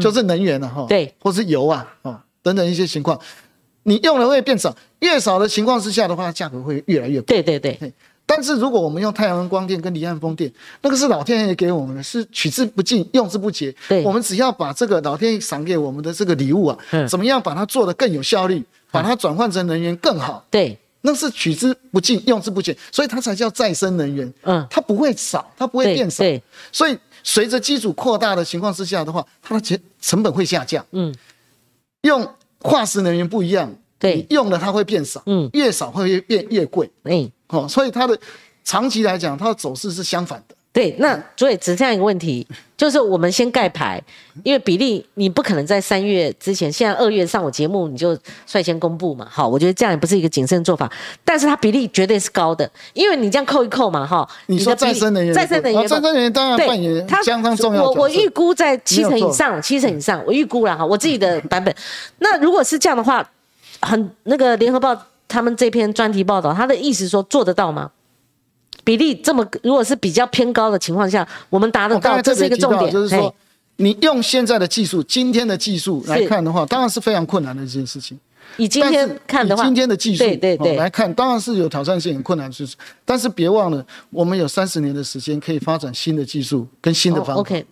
[0.00, 3.18] 就是能源了哈，对，或是油啊，哦等等一些情况。
[3.84, 7.42] 你用的会变少，越少的情况之下的话，价格会越来越贵。
[7.42, 7.92] 对对对。
[8.26, 13.74] 但是如果我们用太阳能光电跟离岸风电，那个是老天爷给我们的，是取之不尽、用之不竭。
[13.88, 14.04] 对。
[14.04, 16.78] 我们只要把这个老天爷赏给我们的这个礼物啊，
[17.08, 20.44] 怎么样把它做得更有效率，把它转换成能源更好。
[20.50, 20.78] 对。
[21.00, 24.30] 那是取之不尽、用之不竭，所以它才叫再生能源。
[24.42, 24.66] 嗯。
[24.68, 26.22] 它不会少，它不会变少。
[26.22, 26.42] 对。
[26.70, 30.84] 所以随着基础扩大的情况之下的话，它的成成本会下降。
[30.90, 31.14] 嗯。
[32.02, 32.28] 用
[32.60, 33.72] 化石能源不一样。
[33.98, 38.18] 对，用的它会变少，嗯，越少会越变越贵，哎，哦，所以它的
[38.64, 40.54] 长期来讲，它的走势是相反的。
[40.70, 42.46] 对，那所以只这样一个问题，
[42.76, 44.00] 就是我们先盖牌，
[44.44, 50.88] 因为比例你不可能在三月之前，现在二月上我节目你就率先公布嘛，好，我觉得这样也不是一个谨慎做法，
[51.24, 57.82] 但是它比例绝对是高的，因为你这样扣一扣嘛，哈，你说再生能源，再生能源，再生能源当然扮演相当重要。
[57.82, 61.74] 我我预估在七成以上，七成以上，我预估了哈，我自己的版本。
[62.18, 63.28] 那如果是这样的话。
[63.80, 67.90] 很那个联合报他们这篇专题报道，他的意思说做得到吗？
[68.84, 72.90] 比例这么，如果是比较偏高的情况下，我们达得到，这是一个重点。
[72.90, 73.34] 就是说，
[73.76, 78.18] 你用现在的技术，今天的技术来看的话，当然是非常困难的一件事情。
[78.56, 82.66] 以今天看的话，今天的技术对对对来看，当然是有挑战性、很困难，是。
[83.04, 87.40] 但是别忘了，我们有三十年的时间可以发展新的技术跟新的方法。
[87.42, 87.66] OK。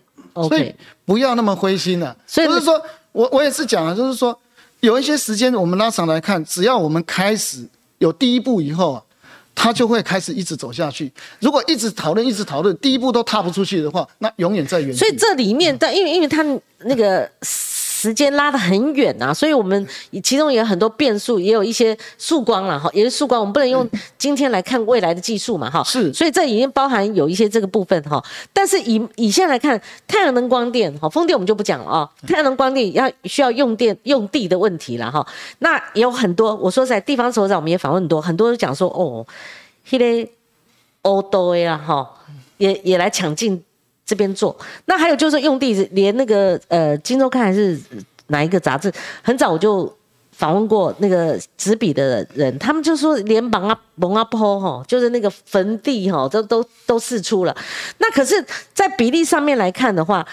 [0.47, 0.71] 所以
[1.03, 2.15] 不要那么灰心了。
[2.27, 2.79] 所以不是说
[3.11, 4.39] 我我也是讲了，就是说
[4.81, 7.67] 有一些时间我们拉长来看，只要我们开始
[7.99, 9.03] 有第一步以后啊，
[9.55, 11.11] 它就会开始一直走下去。
[11.39, 14.97] 如果一直讨论、一直讨论，第一步都踏不出去的话，那永远在原地。
[14.97, 16.43] 所以这里面，但因为因为它
[16.79, 17.29] 那个。
[17.99, 19.87] 时间拉得很远啊，所以我们
[20.23, 23.41] 其中也有很多变数，也有一些曙光了哈，也是曙光。
[23.41, 23.89] 我们不能用
[24.19, 28.23] 今天来看未来的技术嘛哈，是，所以这已经包含有一些这个部分哈。
[28.53, 32.07] 但是以以现在来看，太阳能光电哈，风电我们就不讲了啊。
[32.27, 35.25] 太阳能光电要需要用电用地的问题了哈。
[35.57, 39.25] 那也有很多，我说在地方首长我们也访问很多，很多都讲说哦，
[39.89, 40.29] 迄个
[41.01, 42.07] 欧多呀哈，
[42.57, 43.63] 也也来抢进。
[44.07, 47.77] 这边做，那还有就是用地，连那个呃，《金周刊》还是
[48.27, 48.89] 哪一个杂志，
[49.21, 49.93] 很早我就
[50.31, 57.53] 访问过那个执笔的人，他们就说连蒙阿蒙阿坡哈，就是那个坟地哈，都都都试出了。
[57.97, 58.41] 那可是，
[58.73, 60.25] 在比例上面来看的话，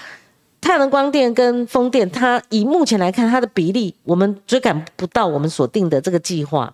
[0.65, 6.73] 太阳能光电跟风电，它以目前来看，它的比例我们追赶不到我们所定的这个计划。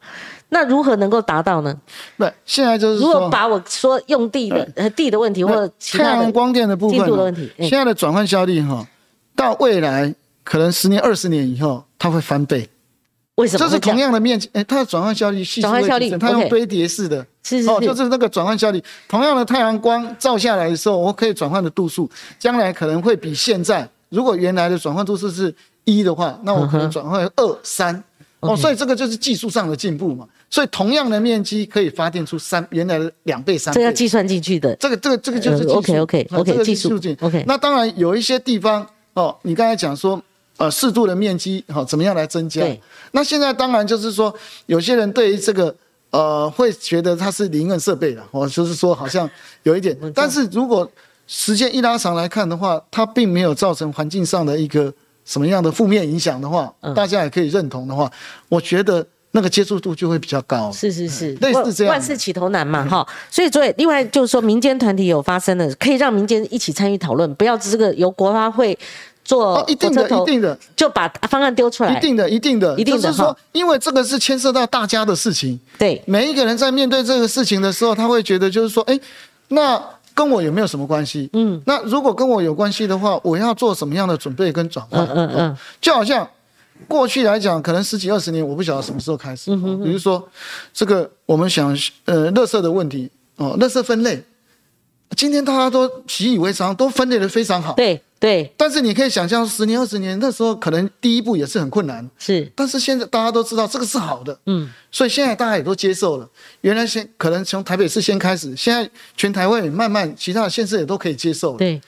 [0.50, 1.76] 那如何能够达到呢？
[2.16, 5.68] 不，现在就是如果把我说用地的呃地的问题，或者
[5.98, 8.86] 太阳光电的部分进度的问题，现在的转换效率哈，
[9.34, 10.14] 到未来
[10.44, 12.68] 可能十年、二十年以后，它会翻倍。
[13.40, 13.58] 为什么？
[13.58, 28.02] 这是同样的面积，哎，它的转换效率系转换效率，它用堆叠式的，是是哦，就是那个转换效率，同样的太阳光照下来的时候，我可以转换的度数，将来可能会比现在，如果原来的转换度数是一的话，那我可能转换二三。
[28.40, 30.26] 哦，所以这个就是技术上的进步嘛。
[30.48, 33.78] 所以同样的面积可以发电出三原来的两倍三倍。
[33.78, 34.74] 这要计算进去的。
[34.76, 35.76] 这个这个这个就是技术。
[35.76, 36.98] OK OK OK 技术。
[37.20, 37.44] OK。
[37.46, 40.20] 那当然有一些地方哦，你刚才讲说
[40.60, 42.64] 呃适度的面积好怎么样来增加？
[43.10, 44.32] 那现在当然就是说
[44.66, 45.74] 有些人对于这个
[46.10, 49.28] 呃会觉得它是零用设备了，哦就是说好像
[49.64, 49.98] 有一点。
[50.14, 50.88] 但是如果
[51.26, 54.92] 时间一拉长来看的话，它并没有造成环境上的一个。
[55.22, 58.10] 什么样的负面影响的话，大家也可以认同的话，
[58.48, 60.72] 我觉得那个接触度就会比较高。
[60.72, 61.92] 是是是，类似这样。
[61.92, 63.06] 万事起头难嘛，哈。
[63.30, 68.76] 所以，所以另外就是说，民间团体有发生的，可以让民间一起参与讨论，不要这个由国发会
[69.30, 71.96] 做一定的、一定的，就把方案丢出来。
[71.96, 73.02] 一定的、一定的，一定的。
[73.02, 75.58] 就是说，因为这个是牵涉到大家的事情。
[75.78, 78.98] 对，每一个人在面对这个事情的时候，他会觉得就是说，哎，
[79.48, 79.80] 那。
[80.12, 81.30] 跟我有没有什么关系？
[81.32, 85.06] 嗯，那如果跟我有关系的话，我要做什么样的准备跟转换？
[85.06, 86.28] 嗯嗯嗯，就好像
[86.86, 89.50] 过去来讲，可能十几二十年，我不晓得什么时候开始。
[89.52, 90.28] 嗯比如说
[90.74, 91.68] 这个，我们想
[92.04, 94.22] 呃，垃圾的问题哦，垃圾分类，
[95.16, 97.72] 今天大家都习以为常，都分类的非常好。
[97.74, 98.02] 对。
[98.20, 102.06] 对，但是你可以想象，十年、二十年那时候，可能第一步也是很困难。
[102.18, 106.28] 是，但是现在大家都知道这个是好的，嗯，所以现在大家也都接受了。
[106.60, 111.56] 原来先可能从台北市先开始，现在全台湾也慢慢其他的县市也都可以接受了。
[111.56, 111.80] 对，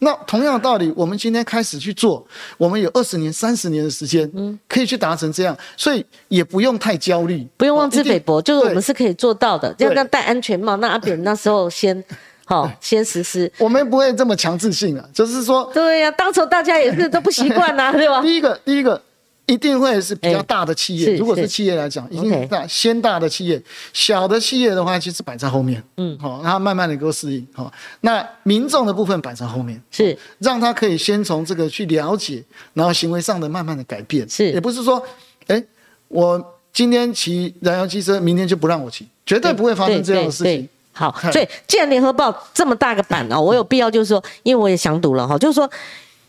[0.00, 2.26] 那同样的道理，我们今天开始去做，
[2.58, 9.72] 我们有二十年、三十年的时间，嗯，可以去达成这样，所以也不用太焦虑，不用妄自菲薄，就是我们是可以做到的。
[9.78, 12.02] 要要戴安全帽，那阿扁那时候先。
[12.48, 13.52] 好，先实施。
[13.58, 18.22] 我们不会这么强制性啊，就是说，对呀，当初大家也是都不习惯呐， 对吧？
[18.22, 19.02] 第一个，第一个
[19.46, 23.60] 一定会是比较大的企业，如果是企业来讲，已经大先大的企业，
[23.92, 27.72] 小的企业的话，其实摆在后面，嗯，好，然后慢慢的给我适应，好，
[28.02, 30.16] 那民众的部分摆在后面，是。
[30.38, 32.40] 让他可以先从这个去了解，
[32.74, 35.02] 然后行为上的慢慢的改变，是，也不是说，
[35.48, 35.60] 哎，
[36.06, 40.68] 我今天骑燃油机车，明天就不让我骑，绝对不会发生这样的事情。
[40.96, 45.70] 好， 所以既然联合报这么大个版哦，我有必要就是说，因为我也想读了哈，就是说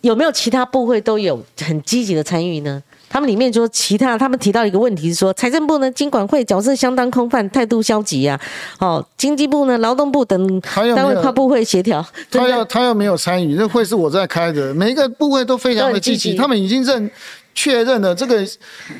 [0.01, 2.83] 有没有其他部会都有很积极的参与呢？
[3.09, 8.37] 他们里面说其他，他们提到一个问题是说，财政部呢、经管会角色相当空泛，态度消极啊。
[8.79, 17.09] 哦，经济部呢、劳动部等单位跨部会协调，他要他要没有参与，这会是我在开的，每一个部会都非常的积极，他们已经认
[17.55, 18.45] 确认了这个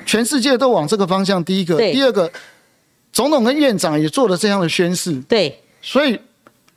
[0.06, 1.44] 全世界都往这个方向。
[1.44, 2.32] 第一个，第二个。
[3.12, 6.20] 总统跟院长也做了这样的宣誓，对，所以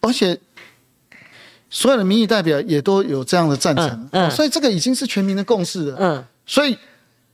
[0.01, 0.39] 而且
[1.68, 6.76] 所有的民意代表也都有这样的赞成，嗯，所以这个已经是全民的共识了，嗯，所以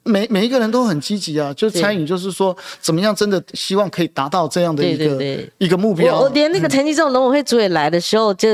[0.03, 6.21] 每每一个人都很积极啊，就参与，就是说怎么样真的希望可以达到这样的一个一个目标。
[6.21, 8.49] 我连那个陈吉仲农委会主委来的时候，就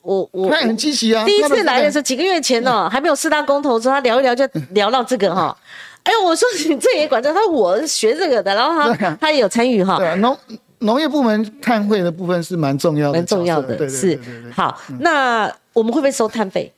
[0.00, 5.56] 我我他很积极啊，第一次来的时候几个月前呢，还没有四大公投，说他聊一聊就 聊到这个哈。
[6.04, 7.32] 哎，我说你这也管这？
[7.32, 9.98] 他说我学这个的，然后他他也有参与哈。
[9.98, 10.36] 对，农
[10.80, 14.18] 农业部门碳汇的部分是蛮重要的，蛮重要的，是
[14.52, 14.80] 好。
[15.00, 16.72] 那我们会不会收碳费？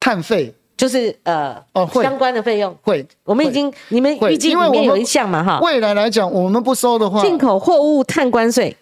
[0.00, 3.06] 碳费就是呃哦，相关的费用会。
[3.24, 5.60] 我们已经你们预计里面有一项嘛哈？
[5.60, 8.76] 未来来讲，我们不收的话，进口货物碳关税。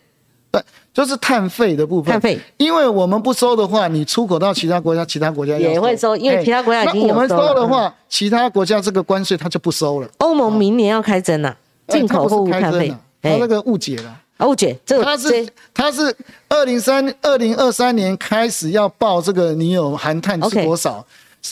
[0.56, 2.12] 对，就是碳费的部分。
[2.12, 10.08] 碳费，因为我们不收的话，你出口到其他国家，其他国家也会收，因为其他国家已经我们收的话，其他国家这个关税它就不收了。
[10.18, 11.56] 欧盟明年要开征了，
[11.88, 14.22] 进口货物碳费，它那个误解了。
[14.46, 16.14] 误解，这个它是它是
[16.48, 21.04] 二零三二零二三年开始要报这个你有含碳是多少，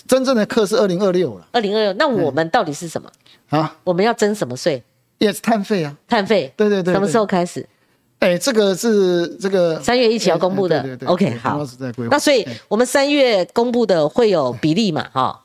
[0.07, 1.47] 真正的课是二零二六了。
[1.53, 3.11] 二零二六，那我们到底是什么
[3.49, 3.75] 啊？
[3.85, 4.83] 我们要征什么税？
[5.19, 5.97] 也是碳费啊。
[6.07, 6.93] 碳费，对对对。
[6.93, 7.67] 什么时候开始？
[8.25, 10.81] 哎，这个是这个三月一起要公布的。
[10.81, 11.09] 对对对。
[11.09, 11.61] OK，好。
[12.11, 15.07] 那所以我们三月公布的会有比例嘛？
[15.13, 15.41] 哈。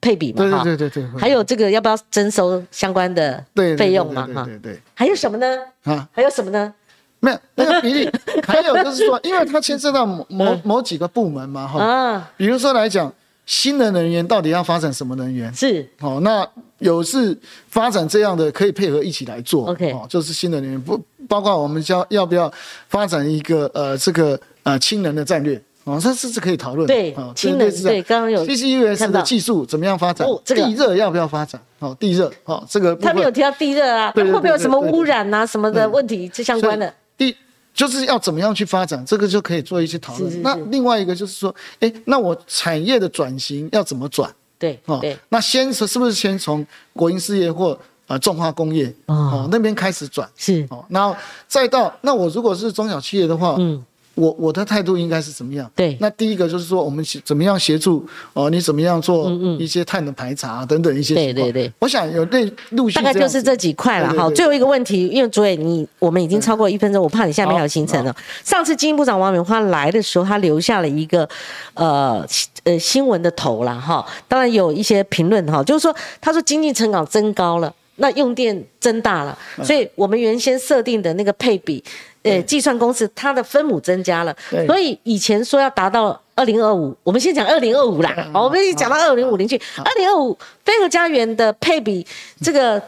[0.00, 3.44] 配比嘛，哈，对对对对，还有这个要不要征收相关的
[3.76, 5.58] 费用嘛，哈，对对，还有什么呢？
[5.82, 6.72] 啊，还有什么呢？
[7.18, 8.08] 没有那个比例，
[8.46, 13.12] 还有就是说，因为它牵涉到某某某几个部门嘛，哈，啊，比如说来讲，
[13.44, 15.52] 新的能源到底要发展什么能源？
[15.52, 16.48] 是，哦，那
[16.78, 17.36] 有是
[17.68, 20.96] 发展这样的可以配合一起来做，OK，哦，就是新的能源不
[21.28, 22.52] 包括我们要要不要
[22.88, 25.62] 发展一个呃这个呃氢能的战略。
[25.84, 26.86] 哦，这是是可以讨论。
[26.86, 30.28] 对，氢能对，刚刚有 CCUS 的技术怎么样发展？
[30.44, 31.58] 地热要不要发展？
[31.78, 36.28] 哦，地热，哦，这个他没有提到地热啊，会不会有什么污染啊什么的问题？
[36.28, 37.34] 这相关的地
[37.72, 40.42] 就是要怎么样去发展，这个就可以做一些讨论。
[40.42, 44.30] 那另外一个就是说，哎，那我产业的转型要怎么转？
[44.58, 50.28] 对，哦，对，那先是是不是先从国营事业或呃重化工业哦那边开始转？
[50.36, 53.84] 是，哦，然后再到那我如果是中小企业的话，嗯。
[54.18, 55.70] 我我的态度应该是怎么样？
[55.76, 58.50] 对，那第一个就是说，我们怎么样协助哦？
[58.50, 59.30] 你怎么样做
[59.60, 64.28] 一些碳的排查等等一些对对对，我想有那陆续大概就是这几块了哈。
[64.30, 68.12] 最后一个问题，因为主委你我们已经超过一分钟，我怕你下面还有行程了。
[68.42, 71.28] 上次经济部长王美花来的时候，她留下了一个
[71.74, 72.26] 呃
[72.64, 74.04] 呃新闻的头了哈。
[74.26, 81.84] 当然有一些评论哈，就是说他说经济成长增高了，那用电增大了，所以我们原先设定的那个配比。
[82.24, 84.36] 呃，计算公式它的分母增加了，
[84.66, 88.28] 所以以前说要达到二零二五，我们先讲二零二五啦。
[88.34, 92.04] 好，我们一讲到二零五零去，二零二五飞鹤家园的配比，
[92.42, 92.82] 这个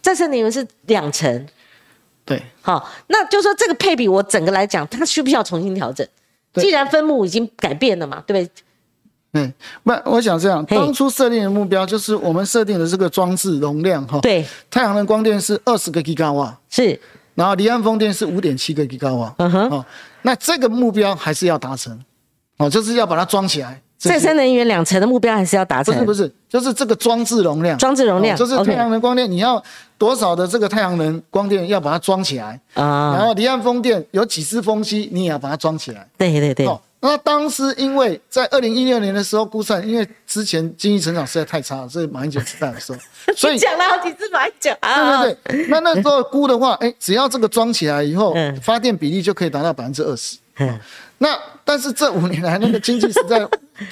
[0.00, 1.46] 再生能源是两成。
[2.24, 6.06] 对，好，那就说这个配比，我整个来讲，它需不需要重新调整？
[6.54, 8.64] 既然分母已经改变了嘛，对不对？
[9.38, 9.52] 对，
[10.02, 16.98] 不，我想这样，当初设定的目标就是我们设定的这个装置容量哈，对，太阳能光电是二十个吉瓦，是。
[17.34, 19.84] 然后离岸风电是五点七个吉瓦，嗯哼，哦，
[20.22, 21.96] 那这个目标还是要达成，
[22.56, 23.80] 哦，就是要把它装起来。
[23.96, 25.92] 再生能源两层的目标还是要达成？
[25.92, 27.76] 不是不是，就是这个装置容量。
[27.76, 29.60] 装置容量，就是太阳能光电，你要
[29.96, 33.14] 多少的这个太阳能光电要把它装起来啊？
[33.16, 36.06] 然后离岸风电有几只风机，你也要把它装起来。
[36.16, 36.68] 对对对。
[37.00, 42.98] 那当时因为在二零一六年的时候估算，因为之前经济成长实在太差了，所以马英九时代的时候，
[43.36, 45.22] 所以讲了好几次马英九啊。
[45.22, 50.38] 对对对，那那时候估的话，哎，只要这个装起来以后，发电比例就可以达到百分之二十。
[50.58, 50.76] 嗯。
[51.18, 53.46] 那但是这五年来那个经济实在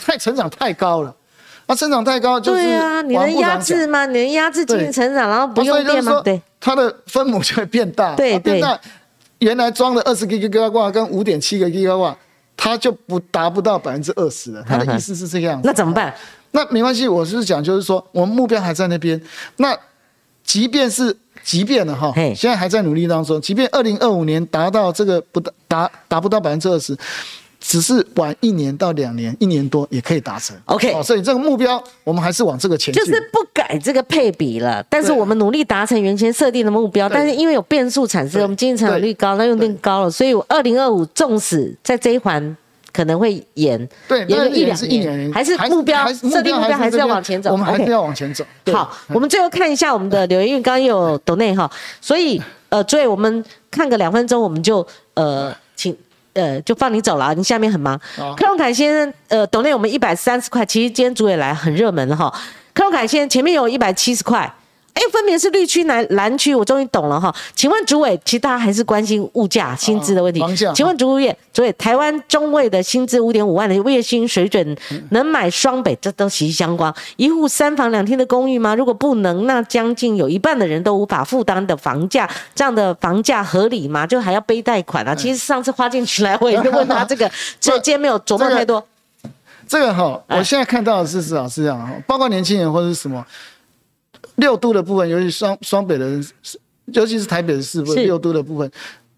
[0.05, 1.15] 太成长太高了，
[1.69, 4.05] 那成长太高就是对啊，你能压制吗？
[4.07, 6.21] 你能压制经济成长，然后不用电吗？
[6.25, 8.17] 对，它的分母就会变大。
[8.17, 8.59] 对对。
[8.59, 8.77] 那
[9.39, 12.17] 原来装的二十 G 瓦挂跟五点七个 G 瓦。
[12.57, 15.69] 它就不达不到百分之二十了， 他的意思是这个样子。
[15.69, 16.15] 那怎么办？
[16.53, 19.21] 那没关系，我是讲就是说，我们目标还在那边。
[19.57, 19.77] 那
[20.43, 23.41] 即便是即便了哈，现在还在努力当中。
[23.41, 26.97] 即便二零二五年达到这个不达达达不到百分之二十。
[27.67, 30.57] 只是晚一年到两年，一年多也可以达成。
[30.67, 33.05] OK，所以这个目标我们还是往这个前进。
[33.05, 37.09] 就是不改这个配比了，但是我们努力达成原先设定的目标。
[37.09, 42.57] 但是因为有变数产生，我们经济成长率高，那用电高了，所以二零二五纵使在这一环
[42.93, 47.51] 可能会延，对，延个一两年，还是目标设定目标还是要往前走。
[47.51, 48.45] 我们还是要往前走。
[48.73, 51.69] 好，我们最后看一下我们的留言，因为刚刚有抖内哈，
[52.01, 55.97] 所以呃，所以我们看个两分钟，我们就呃请。
[56.37, 57.99] 呃，就放你走了，你下面很忙。
[58.37, 62.33] 克隆凯先生，呃，董内我们一百三十块，其实今天主也来很热门哈。
[62.75, 64.53] 克隆凯先生前面有一百七十块。
[64.97, 67.33] 哎，分别是绿区、蓝蓝区，我终于懂了哈。
[67.55, 70.43] 请问主委，其实大家还是关心物价、薪资的问题。
[70.75, 74.75] 请问主委，主委，台湾中位的薪资五点五万的月薪水准，
[75.11, 75.95] 能买双北？
[76.01, 76.93] 这都息息相关。
[77.17, 78.75] 一户三房两厅的公寓吗？
[78.75, 84.07] 如果不能，那将近有一半的人都无法负担的房价，这样的房价合理吗？
[84.07, 85.15] 就还要背贷款啊？
[85.15, 87.31] 其实上次花进去来，我也是问他这个，
[87.61, 88.83] 这今天没有琢磨太多。
[89.69, 93.23] 这个哈，我现在看到的是至少是这样，包括年轻人或者是什么。
[94.37, 96.27] 六都的部分，尤其双双北的人，
[96.87, 98.71] 尤其是台北的市部六都的部分，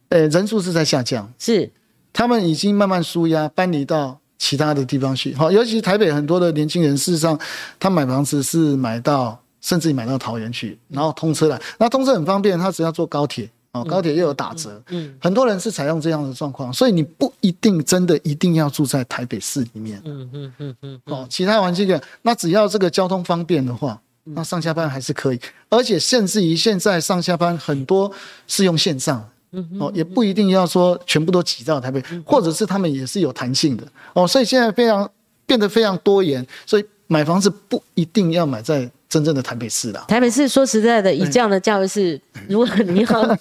[0.09, 1.71] 呃，人数是在下降，是。
[2.13, 5.35] 他们已经慢慢舒压，搬离到其他的地方去。
[5.35, 7.39] 好，尤其台北很多的年轻人，事实上
[7.79, 13.49] 他买房子是买到，甚至于买到桃园去，然后通车来，那通车很方便，他只要坐高铁。
[13.73, 24.01] 哦，高铁又有打折，嗯，很多人是采用这样的状况，所以你不一定真的一定要住在台北市里面，嗯嗯嗯嗯，哦，其他环境个，那只要这个交通方便的话，
[24.35, 28.11] 那上下班还是可以，而且甚至于现在上下班很多
[28.47, 35.11] 是用线上，嗯哦，也不一定要说全部都挤到台北，或者是他们也是有弹性的，哦，所以现在非常
[35.47, 38.89] 变得非常多元，所以买房子不一定要买在。
[39.09, 43.39] 真正的台北市的台北市，说实在的，以这样的价位是，如果你要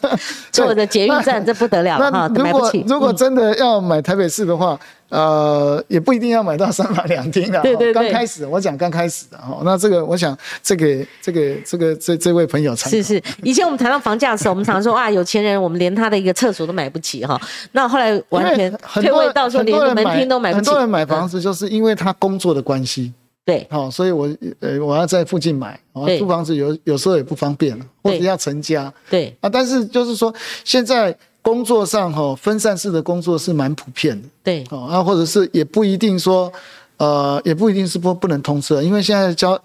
[0.49, 2.85] 坐的捷运站，这不得了了哈，买不起。
[2.87, 7.61] 如果真的要买台北市的话，呃，也不一定要买到三房两厅的。
[7.61, 7.93] 对对对。
[7.93, 13.21] 刚开始，我讲刚开始的哈，那这个我想，这个这个这个这这位朋友才是是。
[13.43, 17.37] 以前我们谈到房价的时候，我们常说啊，有钱人我们连他的一个厕所都买不起哈。
[17.73, 20.65] 那后来完全退位到说连门厅都买不起。
[20.65, 23.11] 很多人买房子就是因为他工作的关系。
[23.47, 24.27] 对，好，所以我
[24.59, 25.79] 呃我要在附近买，
[26.19, 28.93] 租房子有有时候也不方便，或者要成家。
[29.09, 30.33] 对啊，但是就是说
[30.65, 34.27] 现在工作上哈分散式的工作是蛮普遍的。
[34.43, 36.51] 对，哦啊，或者是也不一定说，
[36.97, 39.57] 呃，也不一定是不不能通车，因为现在交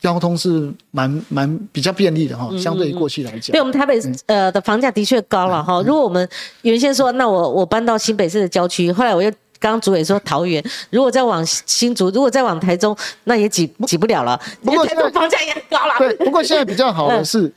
[0.00, 3.52] 交通是蛮蛮比较便利的哈，相对于过去来讲。
[3.52, 5.82] 对我们台北呃的房价的确高了哈。
[5.82, 6.26] 如果我们
[6.62, 9.30] 原先说，那我我搬到新北市的郊区，后来我又。
[9.60, 14.40] 刚刚主委说桃园，如果再往新竹，如果再往台中，那也挤挤不了了。
[14.62, 15.94] 不过台中房价也很高了。
[15.98, 17.52] 对，不过现在比较好的是，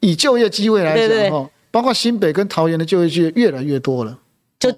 [0.00, 4.18] 以就业机会来讲哈，包括新北跟桃园的就业机会越来越多了。
[4.58, 4.70] 就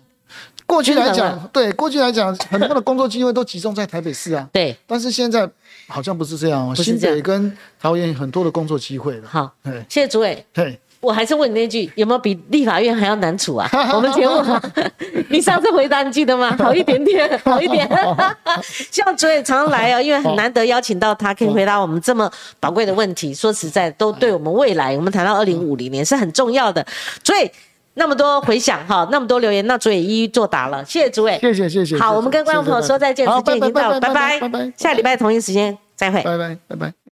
[0.67, 4.49] 过去来讲，对过去来讲，很多的工作机会都集中在台北市啊。
[4.53, 4.77] 对。
[4.87, 5.49] 但是现在
[5.89, 9.29] 好像不是这样哦，新北跟桃园很多的工作机会了。
[9.29, 9.53] 好，
[9.89, 10.47] 谢谢主委。
[10.53, 10.79] 对。
[11.01, 13.67] 我还是问你那句，有没有比立法院还要难处啊？
[13.95, 14.43] 我们节目，
[15.31, 16.55] 你上次回答你记得吗？
[16.61, 17.89] 好一点点，好一点。
[18.71, 22.31] 希望主委常来哦，因为很难得邀请到他，可以回答我们这么
[22.61, 23.33] 宝贵的问题。
[23.33, 26.87] 说实在，都对我们未来，我们谈到二零五零年是很重要的。
[27.25, 27.51] 所以
[27.95, 30.85] 那么多回响哈，那么多留言，那主委一一作答了。
[30.85, 31.97] 谢谢主委，谢谢谢谢。
[31.99, 34.73] 好，我们跟观众朋友说再见，时间已经到了，拜拜拜拜。
[34.77, 37.10] 下礼拜同一时间再会，拜拜拜拜。